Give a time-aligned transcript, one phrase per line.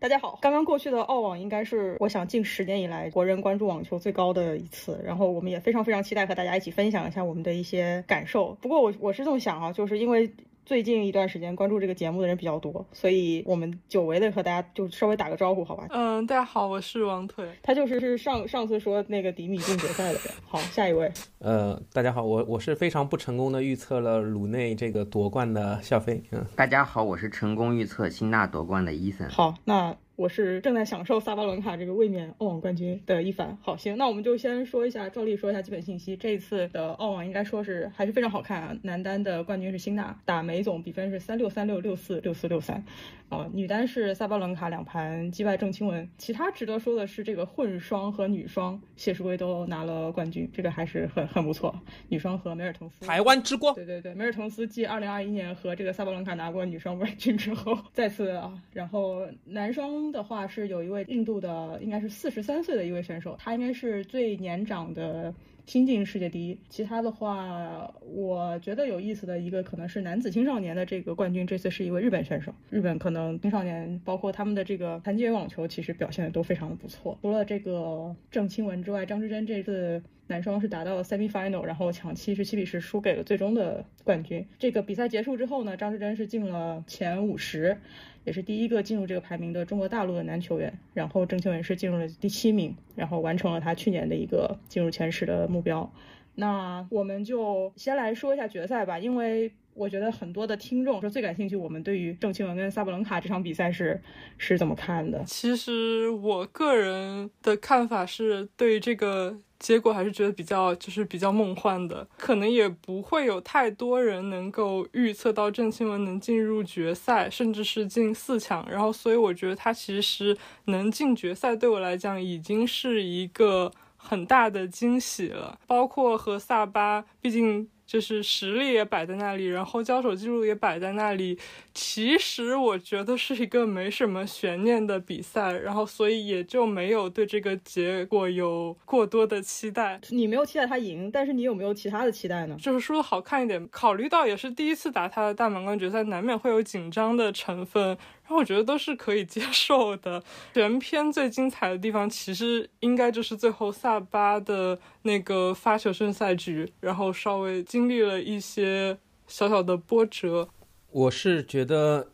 [0.00, 8.56] 大家好，刚刚过去的澳网应该是我想近十年以来国人关注网球最高的一次，然后我们也非常非常期待和大家一起分享一下我们的一些感受。
[8.62, 10.30] 不过我我是这么想啊，就是因为。
[10.64, 15.86] 最近一段时间关注这个节目的人比较多，所以我们久违的和大家就稍微打个招呼，好吧？
[15.90, 20.22] 嗯，大家好，我是王腿，他就是是上上次说那个迪米进决赛的人。
[20.46, 21.10] 好，下一位。
[21.38, 26.22] 呃，大家好，我我是非常不成功的预测了鲁内这个夺冠的笑飞。
[26.30, 29.28] 嗯，大家好，我是成功预测辛纳夺冠的伊森。
[29.28, 29.96] 好，那。
[30.20, 33.56] 我是正在享受萨巴伦卡这个卫冕澳网冠军的一凡。
[33.62, 36.14] 好，行，那我们就先说一下，照例说一下基本信息。
[36.14, 38.76] 这一次的澳网应该说是还是非常好看啊。
[38.82, 42.84] 男单的冠军是辛纳，打梅总比分是三六三六六四六四六三。
[43.30, 46.06] 啊，女单是萨巴伦卡两盘击败郑钦文。
[46.18, 51.74] 其他值得说的是，这个混双和女双谢淑薇都拿了冠军，这个还是很很不错。
[52.08, 53.74] 女双和梅尔滕斯，台湾之光。
[53.74, 60.09] 对对对，梅尔滕斯继二零二一年和这个萨巴伦卡拿过女双冠军之后， 再次啊，然后男双。
[60.10, 65.34] 的话是有一位印度的，应该是四十三岁的一位选手，他应该是最年长的
[65.66, 66.58] 新晋世界第一。
[66.68, 72.52] 其他的话，我觉得有意思的一个可能是男子青少年的这个冠军，这次是一位日本选手。
[72.70, 77.18] 日本可能青少年包括他们的这个残疾人网球，其实表现的都非常的不错。
[77.22, 84.46] 除了这个郑钦文之外，张之臻这次男双是达到了 semi final，然后抢七十七比十输给了最终的冠军。
[84.58, 87.76] 这个比赛结束之后呢，张之臻是进了前五十。
[88.22, 95.90] 也是第一个进入这个排名的中国大陆的男球员，然后郑钦文是进入了第七名，然后完成了他去年的一个进入前十的目标。
[96.34, 103.98] 那我们就先来说一下决赛吧，因为我觉得很多的听众说最感兴趣，我们对于郑钦文跟萨布伦卡这场比赛是
[104.36, 105.24] 是怎么看的？
[105.24, 109.40] 其实我个人的看法是对这个。
[109.60, 118.66] 结果还是觉得比较就是比较梦幻的，可能也不会有太多人能够预测到郑钦文能进入决赛，甚至是进四强。
[118.68, 125.60] 然后，所以我觉得他其实能进决赛，对我来讲已经是一个很大的惊喜了。
[125.66, 127.68] 包括和萨巴，毕竟。
[127.90, 131.36] 就是实力也摆在那里，然后交手记录也摆在那里。
[131.74, 140.00] 其实我觉得是一个没什么悬念的比赛，然后所以也就没有对这个结果有过多的期待。
[140.10, 142.56] 你没有期待他赢，但是你有没有其他的期待呢？
[142.60, 143.68] 就是输的好看一点。
[143.72, 147.98] 考虑到也是第一次打他的大满贯决赛，难免会有紧张的成分。
[148.30, 150.22] 我觉得都是可以接受的。
[150.54, 158.96] 全片最精彩的地方，其实应该就是最后萨巴的那个发球胜赛局，然后稍微经历了一些
[159.26, 160.48] 小小的波折。
[160.92, 162.08] 我是觉得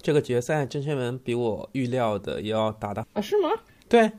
[0.00, 3.20] 这个决赛郑钦文比我预料的要打的啊？
[3.20, 3.50] 是吗？
[3.88, 4.12] 对，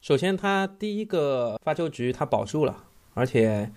[0.00, 2.84] 首先他第一个发球局他保住了，
[3.14, 3.70] 而且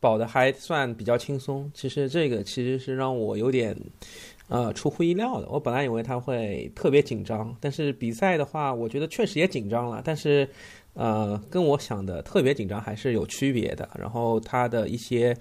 [0.00, 1.70] 保的还算比较轻松。
[1.72, 3.76] 其实这个其实是让我有点。
[4.48, 5.48] 呃，出乎意料的。
[5.48, 10.02] 我本来以为他会特别紧张，但是比赛的话，我觉得确实也紧张了。
[10.04, 10.46] 但是，
[10.92, 13.88] 呃，跟我想的特别紧张还是有区别的。
[13.98, 15.34] 然后他的一些，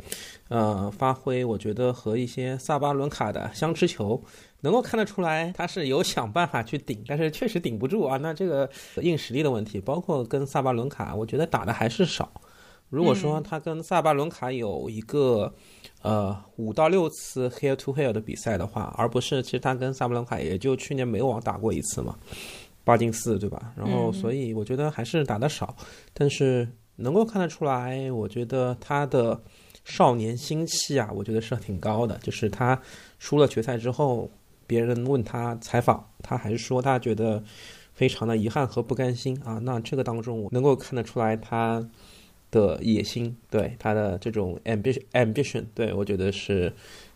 [0.47, 4.23] 呃，发挥，我觉得和一些萨巴伦卡的相持球，
[4.61, 8.15] 能够看得出来，他是有想办法去顶，但是确实顶不住啊。
[8.17, 8.69] 那这个
[9.01, 12.31] 硬实力的问题，包括跟萨巴伦卡，我觉得打的还是少。
[12.89, 15.53] 如果说他跟萨巴伦卡有一个。
[16.03, 22.17] 呃，五到六次 head to head 的比赛的话，而不是其实他跟萨布伦卡也就去年美网打过一次嘛，
[22.83, 23.73] 八进四对吧？
[23.77, 25.73] 然后所以我觉得还是打的少，
[26.13, 29.41] 但是能够看得出来，我觉得他的
[29.85, 32.17] 少年心气啊，我觉得是挺高的。
[32.17, 32.77] 就是他
[33.17, 34.29] 输了决赛之后，
[34.67, 37.41] 别人问他采访，他还是说他觉得
[37.93, 39.57] 非常的遗憾和不甘心啊。
[39.63, 41.81] 那这个当中，我能够看得出来他。
[42.53, 46.71] 的野心，对他的这种 ambition ambition，对我觉得是，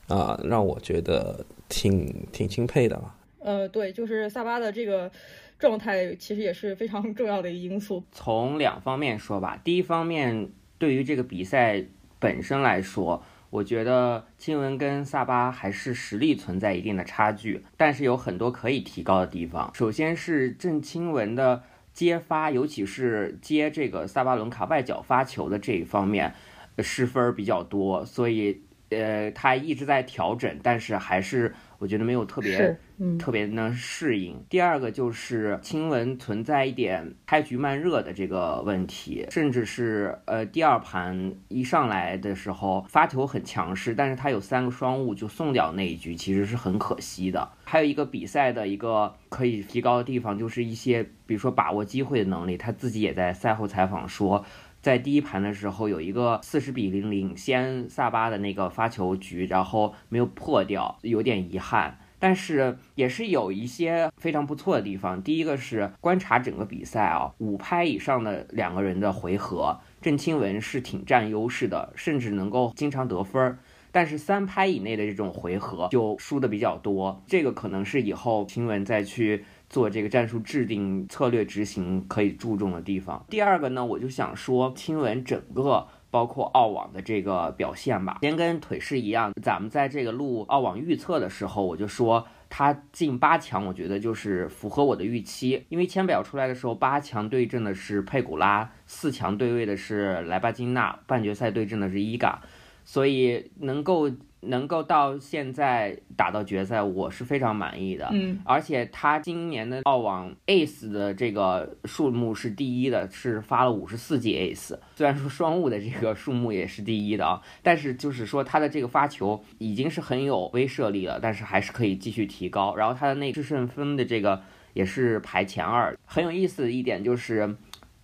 [0.07, 3.15] 啊，让我觉得挺挺钦佩的吧。
[3.39, 5.11] 呃，对，就是萨巴的这个
[5.59, 8.03] 状态，其实也是非常重要的一个因素。
[8.11, 10.49] 从两方面说吧，第一方面，
[10.79, 11.85] 对于这个比赛
[12.17, 19.71] 本身来说，我觉得金文跟萨巴还是实力存在一定的差距，但是有很多可以提高的地方。
[19.75, 21.61] 首先是郑钦文的。
[21.97, 26.35] 接发，尤其是接这个萨巴伦卡外脚发球的这一方面，
[26.77, 32.77] 失分比较多，所以呃，他一直在调整，但是还是我觉得没有特别
[33.17, 34.43] 特别能适应。
[34.49, 47.49] 第二个就是亲文存在一点开局慢热的这个问题，甚至是呃第二盘一上来的时候发球很强势，但是他有三个双误就送掉那一局，其实是很可惜的。
[47.63, 52.57] 还有一个比赛的一个可以提高的地方，就是一些比如说把握机会的能力。
[52.57, 54.43] 他自己也在赛后采访说，
[54.87, 61.99] 在第一盘的时候有一个四十比零领先萨巴的那个发球局，然后没有破掉，有点遗憾。
[62.19, 65.21] 但是也是有一些非常不错的地方。
[65.21, 73.59] 第一个是观察整个比赛啊，五拍以上的两个人的回合，郑钦文是挺占优势的，甚至能够经常得分儿。
[73.91, 83.25] 但是三拍以内的这种回合就输的比较多，这个可能是以后钦文再去做这个战术制定、策略执行可以注重的地方。
[83.29, 85.87] 第二个呢，我就想说钦文整个。
[86.09, 95.65] 包括澳网的这个表现吧，先跟腿是一样，咱们在这个录澳网预测的时候，我就说他进八强，我觉得就是符合我的预期。
[95.67, 102.41] 因为签表出来的时候，八强对阵的是佩古拉，四强对位的是莱巴金纳，半决赛对阵的是伊嘎，
[102.85, 104.09] 所以能够。
[104.47, 108.09] 能够到现在打到决赛，我是非常满意的。
[108.11, 114.77] 嗯，而且他今年的澳网 ace 的这个数目是第一的，是发了五十四记 ace。
[114.95, 122.75] 虽然说双误的这个数目也是第一的啊，但是就是说他的这个发球已经是很有威慑力了，但是还是可以继续提高。
[122.75, 124.41] 然后他的那制胜分的这个
[124.73, 125.95] 也是排前二。
[126.05, 127.55] 很有意思的一点就是。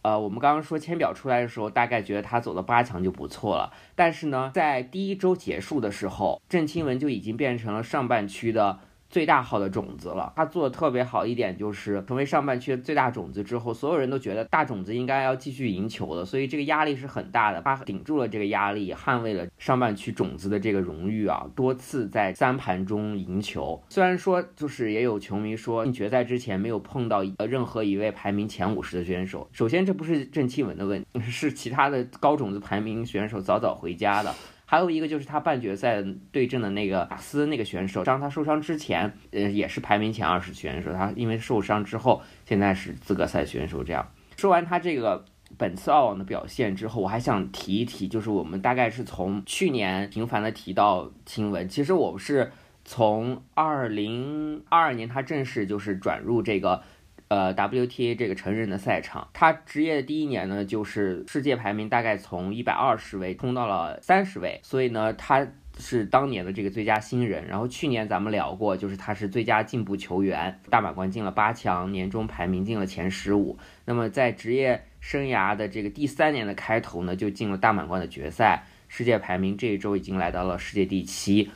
[0.03, 3.73] 呃，我们刚刚说签表出来的时候，大概觉得他走到八强就不错了。
[3.95, 8.79] 但是呢，在第一周结束的时候，郑钦文就已经变成了上半区的。
[9.13, 17.61] 最大号的种子了，他做的特别好一点就是成为上半区的最大种子之后，所有人都觉得大种子应该要继续赢球了，所以这个压力是很大的。
[17.61, 23.79] 他顶住了这个压力，捍卫了上半区种子的这个荣誉啊，多次在三盘中赢球。
[23.87, 34.33] 虽然说就是也有球迷说进决赛之前没有碰到呃任何一位排名前五十的选手，首先这不是郑钦文的问题， 是其他的高种子排名选手早早回家的。
[34.73, 40.91] 还有一个就是他半决赛对阵的那个卡斯那个选手，当他受伤之前，呃，也是排名前二十选手。
[40.91, 43.83] 他因为受伤之后，现在是资格赛选手。
[43.83, 44.03] 这样
[44.35, 45.23] 说完他这个
[45.59, 52.51] 本次澳网的表现之后，我还想提一提，就是我们大概是从去年频繁的提到新闻，其实我是
[52.83, 56.81] 从二零二二年他正式就是转入这个。
[57.29, 65.47] 呃，WTA 这个成人的赛场，他职业的第一年呢，就是世界排名大概从一百二十位冲到了三十位，所以呢，他
[65.79, 67.47] 是当年的这个最佳新人。
[67.47, 73.57] 然后去年咱们聊过，就是他是最佳进步球员，大满贯进了八强，年终排名进了前十五。
[73.85, 81.49] 那么在职业生涯的这个第三年的开头呢，就进了大满贯的决赛，世界排名这一周已经来到了世界第七。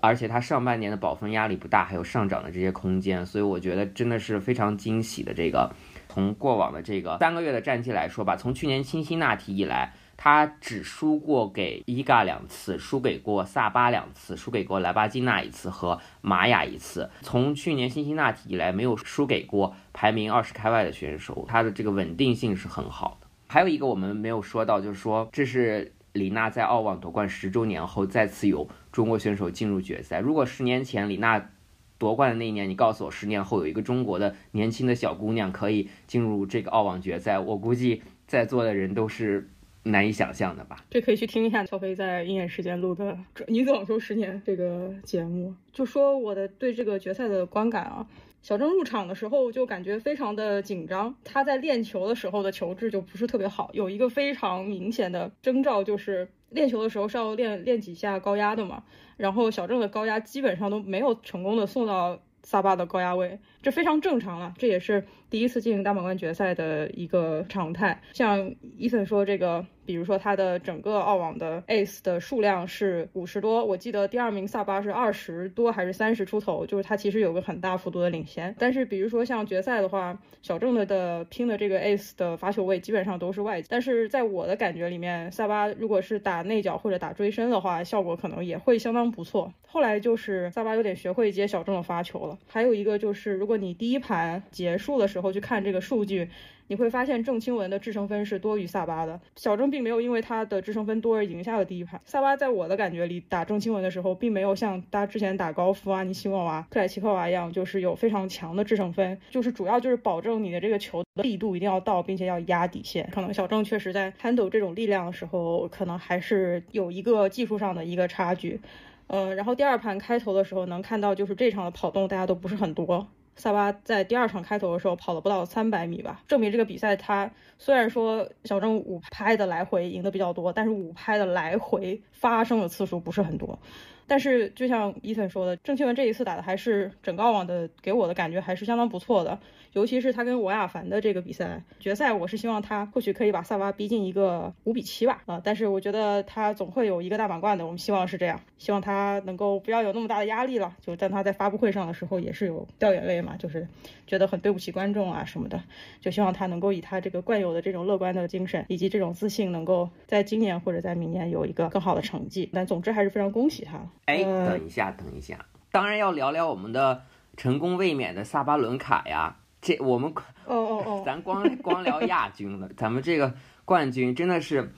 [0.00, 5.34] 而且他上半年的保分压力不大，还有上涨的这些空间，所以我觉得真的是非常惊喜的。
[5.34, 5.70] 这个
[6.08, 17.10] 从过往的这个三个月的战绩来说吧，从去年辛辛那提以来，他只输过给伊嘎两次，输给过萨巴两次，输给过莱巴金纳一次和玛雅一次。
[17.20, 23.26] 从去年辛辛那提以来，没有输给过排名二十开外的选手，他的这个稳定性是很好的。
[23.46, 25.92] 还有一个我们没有说到，就是说这是。
[26.18, 30.18] 李娜在澳网夺冠十周年后，再次有中国选手进入决赛。
[30.18, 31.50] 如果十年前李娜
[31.96, 39.48] 夺冠的那一年，你告诉我十年后有一个中国的年轻的小姑娘可以进入这个澳网决赛，我估计在座的人都是
[39.84, 40.84] 难以想象的吧？
[40.90, 43.12] 这可以去听一下乔飞在鹰眼时间录的
[43.48, 48.06] 《女子网球十年》这个节目，就说我的对这个决赛的观感啊。
[48.42, 58.84] 小郑入场的时候就感觉非常的紧张，他在练球的时候的球质就不是特别好，有一个非常明显的征兆就是练球的时候是要练练几下高压的嘛，
[59.16, 68.00] 然后小郑的高压基本上都没有成功的送到萨巴的高压位，这非常正常了，这也是第一次进行大满贯决赛的一个常态。
[68.12, 69.64] 像伊森说这个。
[69.88, 78.54] 比如说他的整个澳网的 ace 的数量是五十多，我记得第二名萨巴是二十多还是三十出头，就是他其实有个很大幅度的领先。
[78.58, 83.62] 但是比如说像决赛的话，小郑的的拼的这个 ace 的发球位基本上都是外。
[83.66, 89.50] 但是在我的感觉里面，萨巴如果是打内角或者打追身的话，效果可能也会相当不错。
[89.66, 92.36] 后来就是萨巴有点学会接小郑的发球了。
[92.46, 96.28] 还有一个就是，如果你第一盘结束的时候然后去看这个数据。
[96.70, 101.98] 你会发现郑钦文的制胜分是多于萨巴的，小郑并没有因为他的制胜分多而赢下了第一盘。
[102.04, 113.08] 萨巴在我的感觉里打郑钦文的时候，并没有像他之前打高夫啊、尼西莫娃、克莱奇科娃一样，就是有非常强的制胜分，就是主要就是保证你的这个球的力度一定要到，并且要压底线。
[113.10, 118.60] 可能小郑确实在 handle 这种力量的时候，可能还是有一个技术上的一个差距。
[119.06, 123.08] 呃，然后第二盘开头的时候能看到，就是这场的跑动大家都不是很多。
[123.38, 133.58] 萨巴在第二场开头的时候跑了不到三百米吧，证明这个比赛他虽然说小郑五拍的来回赢的比较多，但是五拍的来回发生的次数不是很多。
[134.06, 139.38] 但是就像伊森说的，郑钦文这一次打的还是整个澳网的，给我的感觉还是相当不错的。
[139.78, 150.74] 尤其是他跟王亚凡的这个比赛决赛，我是希望他或许可以把萨巴逼进一个五比七吧，啊，但是我觉得他总会有一个大满贯的，我们希望是这样，希望他能够不要有那么大的压力了。
[150.80, 153.68] 就但他在发布会上的时候也是有掉眼泪嘛，就是
[154.04, 155.62] 觉得很对不起观众啊什么的，
[156.00, 162.50] 就希望他能够以他这个惯有的这种乐观的精神以及这种自信，能够在今年或者在明年有一个更好的成绩。
[162.52, 163.78] 但总之还是非常恭喜他。
[164.06, 167.04] 哎，呃等一下，等一下，当然要聊聊我们的
[167.36, 169.36] 成功卫冕的萨巴伦卡呀。
[169.60, 170.12] 这我们
[170.46, 173.34] 哦哦哦， 咱光光聊亚军了，咱们这个
[173.64, 174.72] 冠军真的是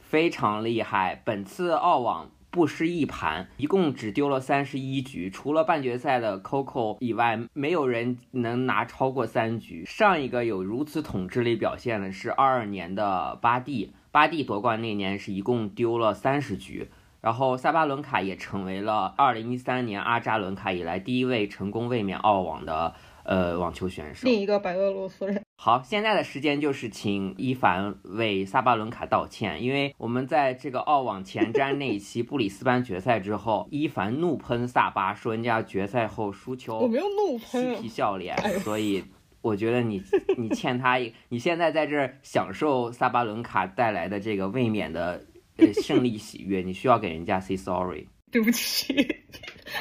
[0.00, 1.20] 非常厉害。
[1.24, 9.84] 本次澳网不失一盘，一共只丢了三十一局，除了半决赛的 Coco 以外，没有人能拿超过三局。
[9.86, 16.90] 上一个有如此统治力表现的是二二年的巴蒂，巴蒂夺冠那年是一共丢了三十局。
[17.22, 24.28] 然后萨巴伦卡也成为了二零一三年阿扎伦卡以来第一位成功卫冕澳网的呃网球选手。
[24.28, 25.42] 另一个白俄罗斯人。
[25.56, 39.04] 好，现在的时间就是请伊凡为萨巴伦卡道歉，因为我们在这个澳网前瞻那一期布里斯班决赛之后， 伊凡怒喷萨巴，说人家决赛后输球我球没有怒喷嬉皮，笑脸所以
[39.40, 40.02] 我觉得你
[40.36, 45.24] 你欠他一，你现在在这儿享受萨巴伦卡带来的这个卫冕的
[45.58, 48.08] 呃胜利喜悦，你需要给人家 say sorry。
[48.32, 48.94] 对不起，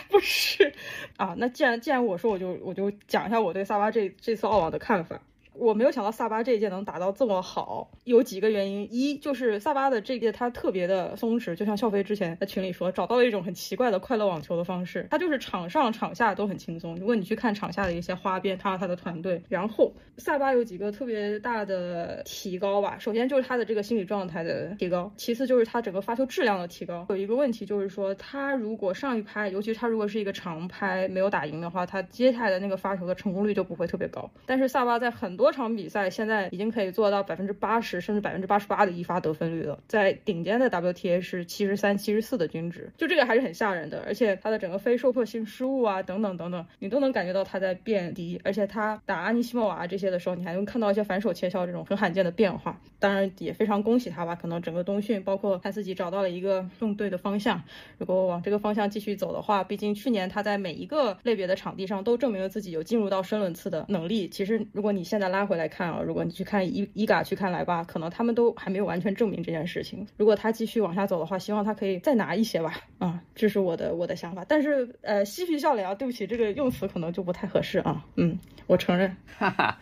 [0.10, 0.74] 不是
[1.17, 1.36] 啊。
[1.38, 5.21] 那既然既然我说，我就我就讲一下我对萨巴这这次澳网的看法。
[5.53, 8.88] 我没有想到萨巴这一届能打到这么好，有几个原因。
[8.91, 15.08] 一就是萨巴的这一届他特别的松弛，就像笑飞之前在群里说，找到了一种很奇怪的快乐网球的方式。
[15.12, 16.96] 他就是场上场下都很轻松。
[16.96, 22.98] 如果你去看场下的一些花边，他和他的团队，然后萨巴有几个特别大的提高吧。
[23.00, 27.05] 首先就是他的这个心理状态的提高，其次就是他整个发球质量的提高。
[27.10, 34.29] 有一个问题就是说，他如果上一拍，尤其他如果是一个长拍没有打赢的话，他接下来的那个发球的成功率就不会特别高。
[34.46, 44.03] 但是萨巴在很多多场比赛现在已经可以做到百分之八十甚至百分之八十八的一发得分率了，在顶尖的 WTA 是七十三、七十四的均值，就这个还是很吓人的。
[44.05, 48.39] 而且他的整个非受迫性失误啊等等等等，你都能感觉到他在变低。
[48.43, 52.79] 而且他打阿尼西莫娃这些的时候，你还能看到一些反手切削这种很罕见的变化。
[53.00, 57.60] 当然也非常恭喜他吧，可能整个冬训包括他自己找到了一个用对的方向。
[57.98, 64.29] 如果往这个方向继续走的话，毕竟去年他在每一个类别的场地上都证明了自己有进入到深轮次的能力。
[64.29, 70.05] 其实如果你现在拉回来看啊，如果你去看伊伊嘎去看来吧，可能他们都还没有完全证明这件事情。
[70.17, 72.73] 如果他继续往下走的话，希望他可以再拿一些吧。
[73.00, 74.45] 啊、这是我的我的想法。
[74.47, 78.05] 但是呃，嬉皮笑脸啊，对不起，这个用词可能就不太合适啊。
[78.15, 79.15] 嗯，我承认。
[79.38, 79.79] 哈哈，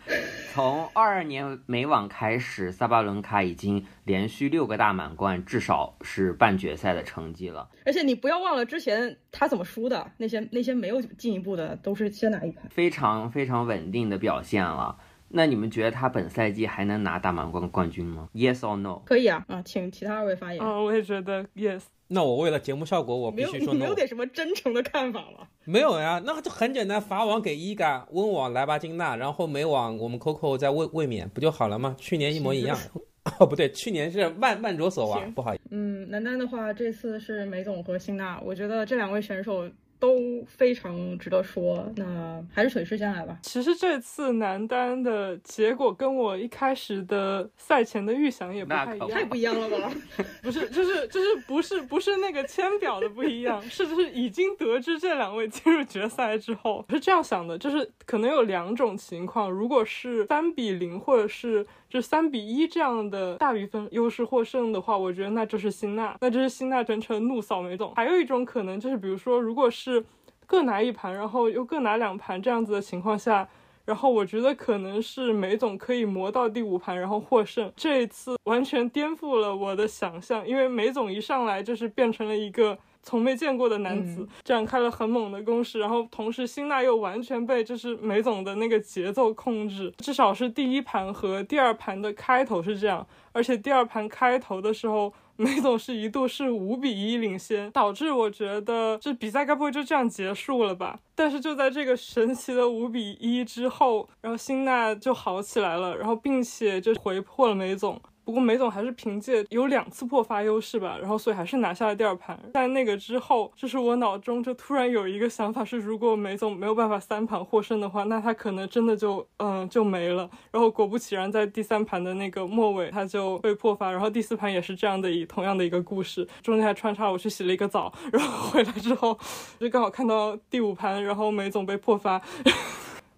[0.54, 12.64] 从二二年美网开始，萨巴伦卡已经连续六个大满贯，至少是半决赛的成绩了，而且你不要忘了之前他怎么输的，那些那些没有进一步的都是先拿一盘。
[12.70, 14.96] 非常非常稳定的表现了。
[15.32, 19.00] 那你们觉得他本赛季还能拿大满贯冠军吗？Yes or no？
[19.06, 20.60] 可以啊，啊，请其他二位发言。
[20.62, 21.82] 啊，我也觉得 yes。
[22.08, 23.94] 那我为了节目效果，我没有，必须说你没有。
[23.94, 25.46] 点什么真诚的看法吗？
[25.64, 31.94] 没有呀，那就很简单，法网给伊嘎，温网莱巴金娜，然后美网我们 Coco 在卫卫冕，不就好了吗？
[31.96, 32.76] 去年一模一样。
[33.38, 35.62] 哦，不对，去年是曼曼卓索娃，不好意思。
[35.70, 39.70] 嗯，男单的话，这次是梅总和辛娜，我觉得这两位选手
[40.00, 41.86] 都非常值得说。
[41.94, 43.38] 那还是水师先来吧。
[43.42, 49.92] 其实这次男单的结果跟我一开始的赛前的预想也不太一样，太不一样了吧？
[50.42, 67.92] 不是，就是就是不是不是那个签表的不一样， 是就是已经得知这两位进入决赛之后，是这样想的，就是可能有两种情况，如果是三比零或者是就三比一这样的大比分优势获胜的话，我觉得那就是辛纳，那就是辛纳真诚怒扫梅总。
[67.94, 70.04] 还有一种可能就是，比如说如果是是
[70.46, 73.48] 各拿一盘，然后又各拿两盘这样子的情况下。
[73.86, 77.72] 然后我觉得可能是梅总可以磨到第五盘，然后获胜。
[77.74, 95.12] 这一次完全颠覆了我的想象，因为梅总一上来就是变成了一个从没见过的男子，展开了很猛的攻势，然后同时辛纳又完全被就是梅总的那个节奏控制，至少是第一盘和第二盘的开头是这样，而且第二盘开头的时候。
[95.40, 101.00] 梅总是一度是五比一领先，导致我觉得这比赛该不会就这样结束了吧？
[101.14, 107.98] 但是就在这个神奇的五比一之后，然后辛纳就好起来了，然后并且就回破了梅总。
[108.30, 112.38] 不过梅总还是凭借有两次破发优势吧，然后所以还是拿下了第二盘。
[112.54, 120.30] 在那个之后，就是我脑中就突然有一个想法是，如果梅总没有办法三盘获胜的话，那他可能真的就嗯就没了。
[120.52, 129.18] 然后果不其然，在第三盘的那个末尾，他就被破发，然后第四盘也是这样的一同样的一个故事，中间还穿插我去洗了一个澡，然后回来之后
[129.58, 132.22] 就刚好看到第五盘，然后梅总被破发。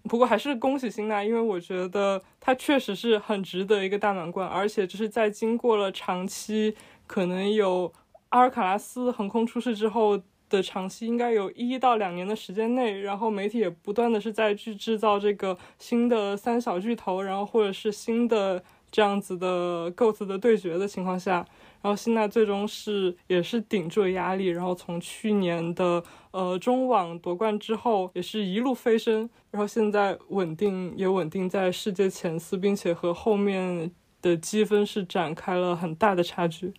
[0.03, 6.75] 不过还是恭喜辛纳，因为我觉得他确实是很值得一个大满贯，而且就是在经过了长期
[7.07, 7.91] 可能有
[8.29, 21.45] 阿尔卡拉斯横空出世之后的长期，应该有一到两年的时间内，然后媒体也不断的是在去制造这个新的三小巨头，然后或者是新的这样子的 GOAT 的对决的情况下。
[21.83, 36.73] 然后辛纳最终是也是顶住了压力，然后从去年的呃中网夺冠之后，也是一路飞升，然后现在稳定也稳定在世界前四，并且和后面的积分是展开了很大的差距。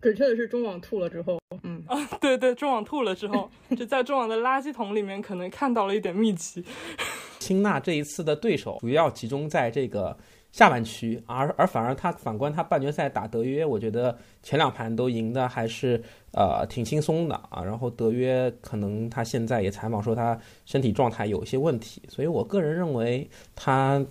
[0.00, 6.64] 准确的是中网吐了之后，嗯啊，对对，中网吐了之后，就在中网的垃圾桶里面可能看到了一点秘籍。
[7.40, 10.16] 辛纳这一次的对手主要集中在这个。
[10.56, 17.62] 下半区，而而反而他反观他半决赛打德约，我觉得前两盘都赢的还是呃挺轻松的啊。
[17.62, 24.02] 然后德约可能他现在也采访说他身体状态有一些问题，所以我个人认为他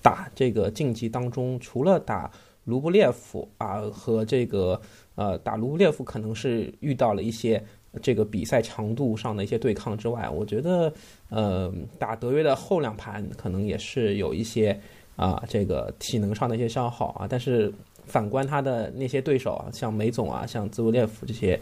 [0.00, 2.30] 打这个竞技当中，除了打
[2.64, 4.80] 卢布列夫啊和这个
[5.14, 7.62] 呃打卢布列夫可能是遇到了一些
[8.00, 10.90] 这个比赛强度上的一些对抗之外，我觉得
[11.28, 14.80] 呃打德约的后两盘可能也是有一些。
[15.16, 17.72] 啊，这个体能上的一些消耗啊，但是
[18.06, 21.58] 反观他的那些对手啊，像梅总啊，像兹维列夫这些，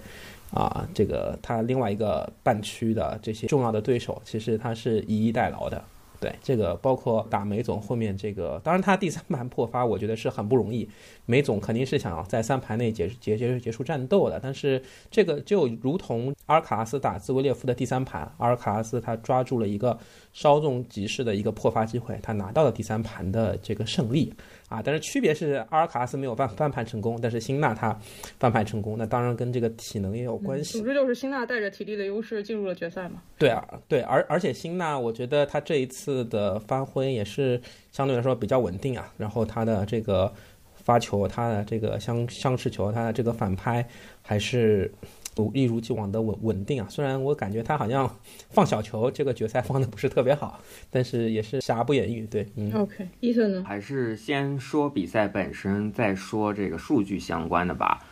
[0.53, 5.83] 啊，这个他另外一个半区的这些重要的对手，其实他是以逸待劳的。
[6.21, 10.89] 对，这个包括打梅总后面这个，当然他第三盘破发，我觉得是很不容易。
[11.27, 19.99] 梅总肯定是想要在三盘内结结结结束战斗的，但是这个就如同阿尔卡拉斯打兹维列夫的第三盘，阿尔卡拉斯他抓住了一个
[20.33, 24.33] 稍纵即逝的一个破发机会，他拿到了第三盘的这个胜利。
[24.71, 27.97] 啊，但是区别是阿尔卡拉斯没有翻翻盘成功，但是辛纳他
[28.41, 30.79] 翻盘成功，那当然跟这个体能也有关系。
[30.79, 33.23] 总之就是辛纳带着体力的优势进入了决赛嘛。
[33.39, 37.61] 对啊，对，而而且辛纳，我觉得他这一次的发挥也是
[37.93, 40.33] 相对来说比较稳定啊，然后他的这个
[40.75, 43.87] 发球，他的这个相相持球，他的这个反拍
[44.23, 44.93] 还是。
[45.53, 48.09] 一如既往的稳稳定啊，虽然我感觉他好像
[48.51, 50.61] 放小球，这个决赛放的不是特别好，
[50.93, 52.25] 但是也是瑕不掩瑜。
[52.25, 53.65] 对，嗯，OK，伊森呢？
[53.67, 58.05] 还是先说比赛本身，再说这个数据相关的吧。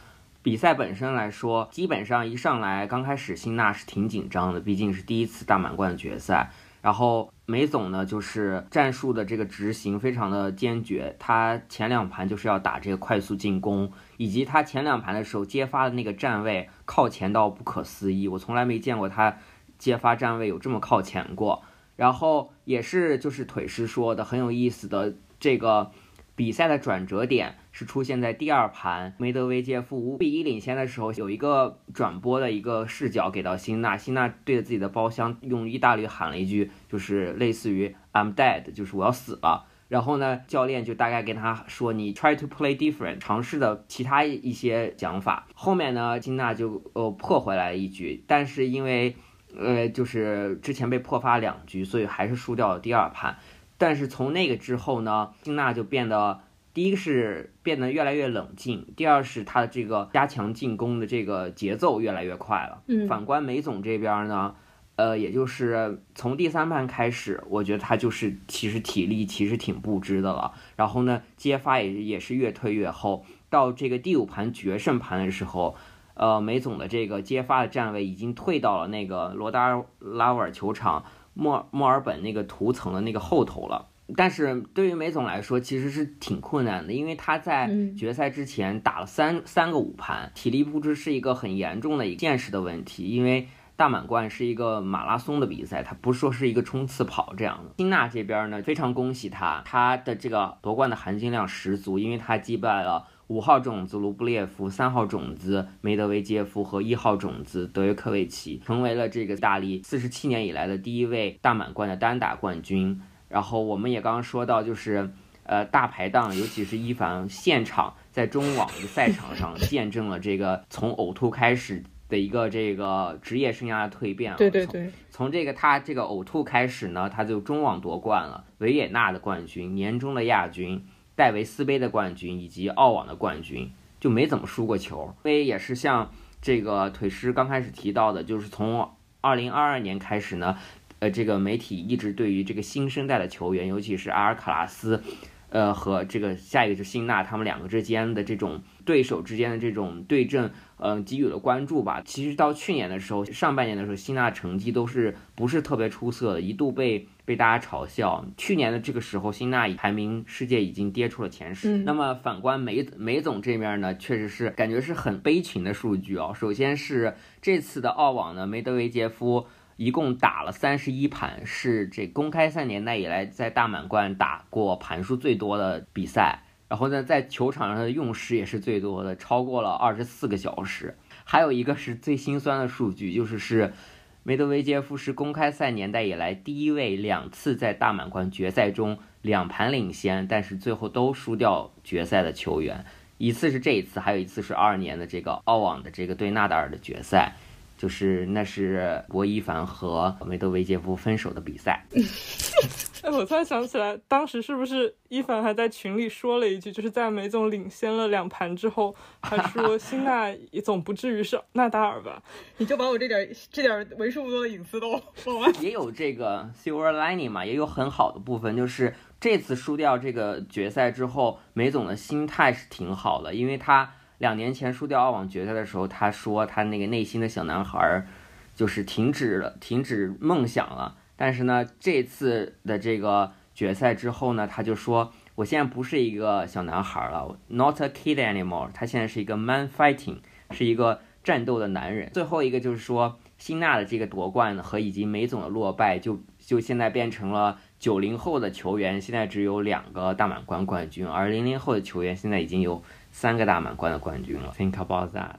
[0.43, 6.51] 比赛本身来说，基本上一上来刚开始，辛纳是挺紧张的，毕竟是第一次大满贯决赛。
[6.83, 19.39] 然后梅总呢，就是战术的这个执行非常的坚决，他前两盘就是要打这个快速进攻，以及他前两盘的时候接发的那个站位靠前到不可思议，我从来没见过他
[19.79, 21.63] 接发站位有这么靠前过。
[21.95, 25.93] 然后也是就是腿师说的很有意思的这个
[26.35, 27.59] 比赛的转折点。
[27.73, 39.65] 是出现在第二盘，梅德韦杰夫五比一领先的时候，有一个转播的一个视角给到辛纳，辛纳对着自己的包厢用意大利喊了一句，就是类似于 "I'm dead"，就是我要死了。
[39.89, 45.47] 然后呢，教练就大概跟他说，你 try to play different，尝试的其他一些讲法。
[45.55, 49.17] 后面呢，辛纳就呃破回来一局，但是因为
[49.57, 53.39] 呃就是之前被破发两局，所以还是输掉了第二盘。
[53.79, 56.41] 但是从那个之后呢，辛纳就变得。
[56.75, 62.83] 第一个是变得越来越冷静，第二是他的这个加强进攻的这个节奏越来越快了。
[62.87, 64.55] 嗯，反观梅总这边呢，
[64.97, 70.53] 呃，也就是从第三盘开始，我觉得他就是其实体力其实挺不支的了。
[70.77, 75.77] 然后呢，接发也也是越推越后，到这个第五盘决胜盘的时候，
[76.15, 81.05] 呃，梅总的这个接发的站位已经退到了那个罗达拉瓦尔球场
[81.35, 83.91] 墨墨尔本那个图层的那个后头了。
[84.17, 93.05] 但是对于梅总来说，其实是挺困难的，因为他在决赛之前打了三三个五盘，体力不支是一个很严重的一个现实的问题。
[93.05, 97.73] 因为大满贯是一个马拉松的比赛，它不是说是一个冲刺跑这样的。
[97.79, 113.01] 金娜这边呢，非常恭喜他，他的这个夺冠的含金量十足，因为他击败了五号种子卢布列夫、三号种子梅德韦杰夫和一号种子德约科维奇，成为了这个意大利四十七年以来的第一位大满贯的单打冠军。
[113.33, 115.11] 然后我们也刚刚说到，就是
[115.45, 124.37] 呃大排档，尤其是一凡现场在中网的赛场上 见证了这个从呕吐开始的一个这个职业生涯的蜕变。
[124.37, 130.85] 对对对，从这个他这个呕吐开始呢，他就中网夺冠了，维也纳的冠军、年终的亚军、
[131.17, 135.15] 戴维斯杯的冠军以及澳网的冠军，就没怎么输过球。
[135.25, 136.11] 因为也是像
[136.43, 138.91] 这个腿师刚开始提到的，就是从
[139.23, 140.59] 二零二二年开始呢。
[141.03, 145.03] 呃，这个媒体一直对于这个新生代的球员，尤其是阿尔卡拉斯，
[145.49, 152.01] 呃，和这个下一个是辛纳，他们两个之间的这种对手之间的这种对阵，嗯，给予了关注吧。
[152.05, 158.25] 其实到去年的时候，上半年的时候，辛纳成绩都是不是特别出色的，一度被被大家嘲笑。
[158.37, 161.79] 去年的这个时候，辛纳排名世界已经跌出了前十。
[161.79, 166.33] 那么反观梅梅总这面呢，确实是感觉是很悲情的数据哦。
[166.33, 169.49] 首先是这次的澳网呢，梅德韦杰夫。
[169.77, 176.45] 一共打了三十一盘，是这公开赛年代以来在大满贯打过盘数最多的比赛。
[176.69, 180.97] 然后呢，在球场上的用时也是最多的，超过了二十四个小时。
[181.25, 183.75] 还有一个是最心酸的数据，就是是
[184.23, 192.85] 梅德韦杰夫是公开赛年代以来第一位两次在大满贯决赛中两盘领先，但是最后都输掉决赛的球员。
[193.19, 197.35] 一次是这一次，还有一次是二二年的这个澳网的这个对纳达尔的决赛。
[197.83, 201.85] 就是那是博伊凡和梅德韦杰夫分手的比赛。
[203.03, 212.23] 哎，我突然想起来，当时是不是伊凡还在群里说了一句，就是在梅总领先了两盘之后，还说 辛纳也总不至于是纳达尔吧？
[212.59, 215.53] 你就把我这点这点为数不多的隐私都忘了。
[215.61, 223.95] 也有这个 silver lining 嘛，也有很好的部分，就是这次输掉这个决赛之后，梅总的心态是挺好的，因为他。
[224.23, 228.07] 两年前输掉澳网决赛的时候，他说他那个内心的小男孩儿，
[228.55, 230.97] 就是停止了，停止梦想了。
[231.17, 238.69] 但是呢，这次的这个决赛之后呢，他就说，我现在不是一个小男孩了，not a kid anymore。
[238.73, 240.19] 他现在是一个 man fighting，
[240.53, 242.09] 是一个战斗的男人。
[242.13, 252.81] 最后一个就是说，辛纳的这个夺冠和以及梅总的落败，就就现在变成了九零后的球员现在只有两个大满贯冠军，而零零后的球员现在已经有。
[253.13, 255.37] 三个大满贯的冠军了，Think about that。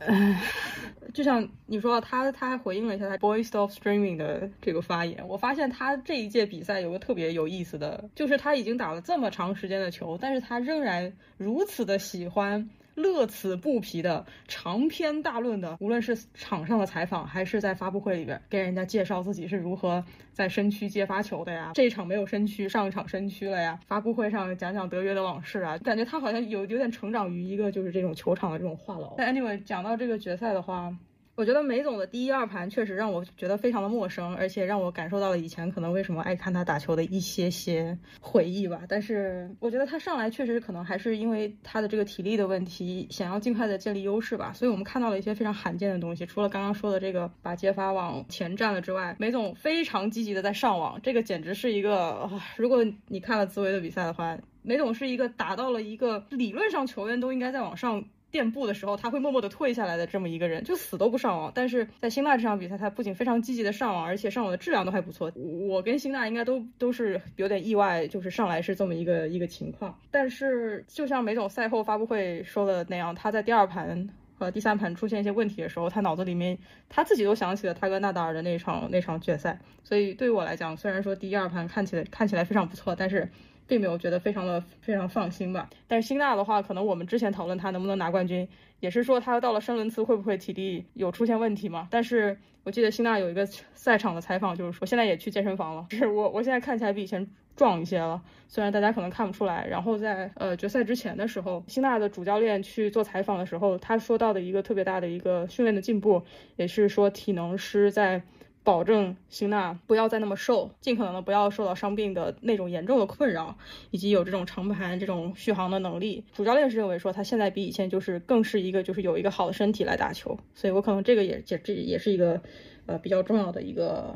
[1.14, 5.28] 就像你说，他他还回应了一下他 Boy Stop Streaming 的这个发言。
[5.28, 12.70] 我发现他这一届比赛有个特别有意思的，就是他已经打了这么长时间的球，但是他仍然如此的喜欢。
[12.96, 29.14] 乐此不疲的长篇大论的，无论是场上的采访，还是在发布会里边给人家介绍自己是如何在身躯接发球的呀，这一场没有身躯，上一场身躯了呀，发布会上讲讲德约的往事啊，感觉他好像有有点成长于一个就是这种球场的这种话痨。
[29.18, 30.96] 但 anyway，讲到这个决赛的话。
[31.36, 38.82] 我觉得梅总的第一二盘确实让我觉得非常的陌生，而且让我感受到了以前可能为什么爱看他打球的一些些回忆吧。
[38.88, 44.54] 但是我觉得他上来确实可能还是因为他的这个体力的问题，想要尽快的建立优势吧。
[44.54, 58.06] 所以我们看到了一些非常罕见的东西，除了刚刚说的这个把接发往前站了之外，梅总非常积极的在上网，这个简直是一个，如果你看了紫薇的比赛的话，梅总是一个达到了一个理论上球员都应该在往上。
[58.34, 61.52] 垫步的时候，他会默默的退下来的这么一个人，就死都不上网。
[61.54, 65.32] 但是在辛纳这场比赛，他不仅非常积极的上网，而且上网的质量都还不错。
[65.36, 69.96] 我跟辛纳应该都都是有点意外，就是上来是这么一个一个情况。
[70.10, 76.58] 但是就像梅总赛后发布会说的那样，他在第二盘和第三盘出现一些问题的时候，他脑子里面
[76.90, 79.60] 他自己都想起了他跟纳达尔的那场那场决赛。
[79.84, 83.30] 所以对于我来讲，虽然说第一二盘看起来看起来非常不错，但是。
[83.74, 88.48] 并没有觉得非常的非常放心吧，但是辛纳的话，可能我们之前讨论他能不能拿冠军，
[88.82, 91.88] 也是说他到了深轮次会不会体力有出现问题嘛？
[91.90, 99.66] 但是我记得辛纳有一个赛场的采访，就是说现在也去健身房了，就是我我现在看起来比以前壮一些了，虽然大家可能看不出来。
[99.66, 106.22] 然后在呃决赛之前的时候，辛纳的主教练去做采访的时候，他说到的一个特别大的一个训练的进步，
[106.58, 108.22] 也是说体能师在。
[108.64, 113.58] 保证辛娜不要再那么瘦，尽可能的不要受到伤病的那种严重的困扰，
[113.92, 116.24] 以及有这种长盘这种续航的能力。
[116.34, 122.42] 主教练是认为说他现在比以前就是更是一个就是有一个好的身体来打球，所以我可能这个也这这也是一个
[122.86, 124.16] 呃比较重要的一个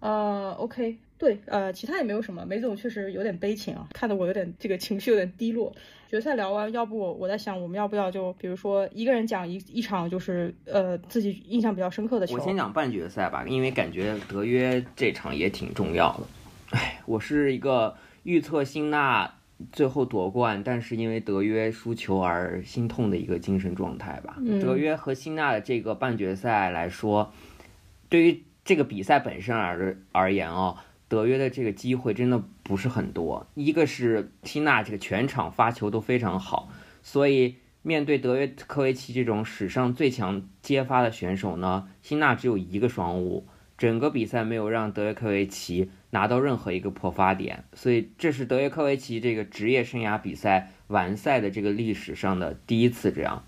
[0.00, 0.96] 呃 OK。
[1.24, 2.44] 对，呃，其他也没有什么。
[2.44, 5.74] 梅总确实有点悲情啊，看得我有点这个情绪有点低落。
[6.06, 12.34] 决赛聊完，要不我在想，我们要不要就比如说一个人讲一一场，就是呃自己印象比较深刻的球。
[12.34, 16.76] 我先讲半决赛吧，因为感觉德约这场也挺重要的。
[16.76, 19.32] 哎，我是一个预测辛纳
[19.72, 24.36] 最后夺冠，但是因为德约输球而心痛的一个精神状态吧。
[24.60, 27.32] 德约和辛纳的这个半决赛来说，
[28.10, 30.76] 对于这个比赛本身而而言哦。
[31.08, 36.70] 德约的这个机会真的不是很多，一个是辛纳这个全场发球都非常好，
[37.02, 53.44] 所以面对德约科维奇这种史上最强接发的选手呢，辛纳只有一个双误，整个比赛没有让德约科维奇拿到任何一个破发点，所以这是德约科维奇这个职业生涯比赛完赛的这个历史上的第一次这样。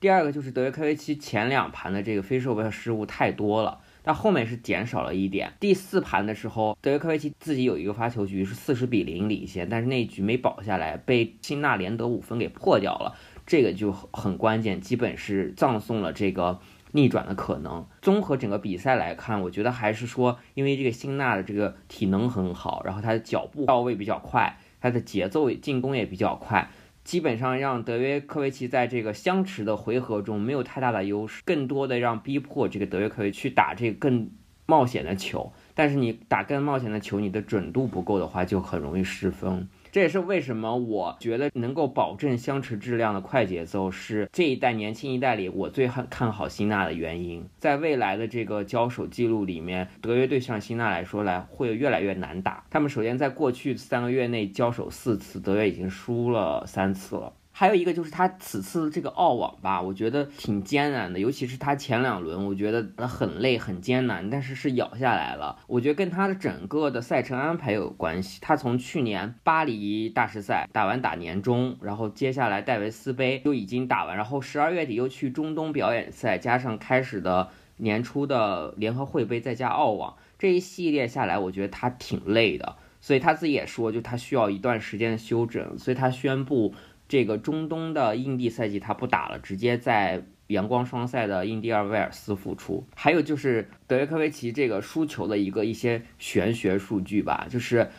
[0.00, 3.80] 第二个就是德约科维奇前两盘的这个非射位失误太多了。
[4.04, 5.54] 但后面是减少了一点。
[5.58, 16.60] 第四盘的时候，德约科维奇自己有一个发球局是四十比零领先，但是那一局没保下来，被辛纳连得五分给破掉了，这个就很关键，基本是葬送了这个
[16.92, 17.86] 逆转的可能。
[18.02, 26.70] 综合整个比赛来看，我觉得还是说，因为这个辛纳的这个体能很好，然后他的脚步到位比较快，他的节奏进攻也比较快。
[27.04, 34.30] 基本上让德约科维奇在这个相持的回合中没有太大的优势，更多的让逼迫这个德约科维奇去打这个更
[34.66, 35.52] 冒险的球。
[35.74, 39.68] 但是你打更冒险的球，你的准度不够的话，就很容易失分。
[39.94, 47.48] 这也是为什么我觉得能够保证相持质量的快节奏是这一代年轻一代里我最看看好辛纳的原因。
[47.60, 52.64] 在未来的这个交手记录里面，德约对上辛纳来说来会越来越难打。
[52.70, 57.32] 他们首先在过去三个月内交手四次，德约已经输了三次了。
[57.56, 65.56] 还有一个就是他此次的这个澳网吧，我觉得挺艰难的，尤其是他前两轮，我觉得很累很艰难，但是是咬下来了。
[65.68, 68.40] 我觉得跟他的整个的赛程安排有关系。
[68.42, 86.74] 他从去年巴黎大师赛打完打年终，然后接下来戴维斯杯就已经打完，然后十二月底又去中东表演赛，加上开始的年初的联合会杯，再加澳网这一系列下来，我觉得他挺累的，所以他自己也说，就他需要一段时间的休整，所以他宣布。
[87.08, 92.86] 这个中东的印地赛季他不打了，直接在阳光双赛的印第尔威尔斯复出。
[92.94, 97.90] 还有就是德约科维奇这个输球的一个一些玄学数据吧，就是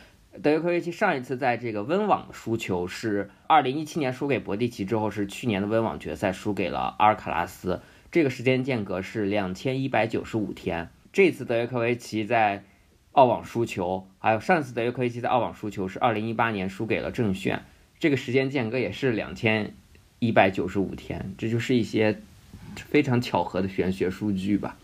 [0.41, 10.89] 德约科维奇上一次在这个温网输球是二零一七年输给博蒂奇之后，是去年的温网决赛输给了阿尔卡拉斯，这个时间间隔是两千一百九十五天。
[11.13, 12.65] 这次德约科维奇在
[13.13, 17.63] 澳网输球，还有上次德约科维奇在澳网输球是二零一八年输给了郑炫。
[18.05, 19.73] 这个时间间隔也是两千
[20.19, 22.15] 一百九十五天，这就是一些
[22.75, 24.77] 非常巧合的玄学数据吧。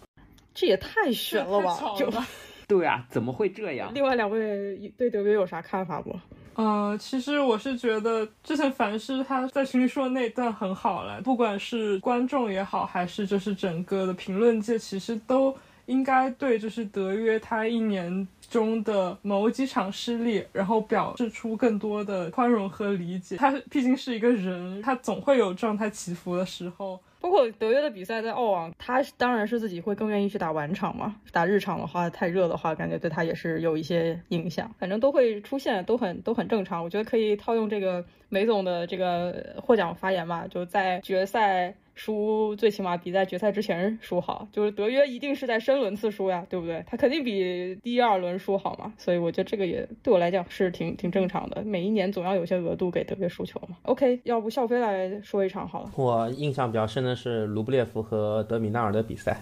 [0.55, 1.77] 这也太玄了吧！
[1.95, 2.11] 就
[2.67, 3.91] 对啊，怎么会这样？
[3.93, 6.19] 另外两位对德约有啥看法不？
[6.55, 15.55] 呃，其实我是觉得之前凡是他在群里说的那段很好了，不管是观众也好，还是就是整个的评论界，其实都
[15.85, 18.27] 应该对就是德约他一年。
[18.51, 23.37] 中的某几场失利，然后表示出更多的宽容和理解。
[23.37, 26.99] 他毕竟是一个人，他总会有状态起伏的时候。
[27.21, 31.15] 包括德约的比赛在澳网，他当然是自己会更愿意去打晚场嘛。
[31.31, 34.69] 打日场的话，太热的话，感觉对他也是有一些影响。
[34.77, 36.83] 反正都会出现，都很都很正常。
[36.83, 41.73] 我觉得可以套用这个梅总的这个获奖发言嘛，就在决赛。
[42.03, 46.83] 输最起码比在决赛之前输好，就是德约一定是在深轮次输呀，对不对？
[46.87, 51.61] 他肯定比第二轮输好嘛，所以我觉得这个也对我来讲是挺挺正常的。
[51.63, 53.77] 每一年总要有些额度给德约输球嘛。
[53.83, 55.91] OK，要不笑飞来说一场好了。
[55.95, 59.39] 我印象比较深的是卢布列夫和德米纳尔的比赛，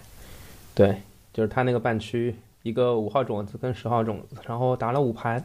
[0.76, 0.98] 对，
[1.32, 5.42] 就是他那个半区一个五号种子跟十号种子，然后打了五盘，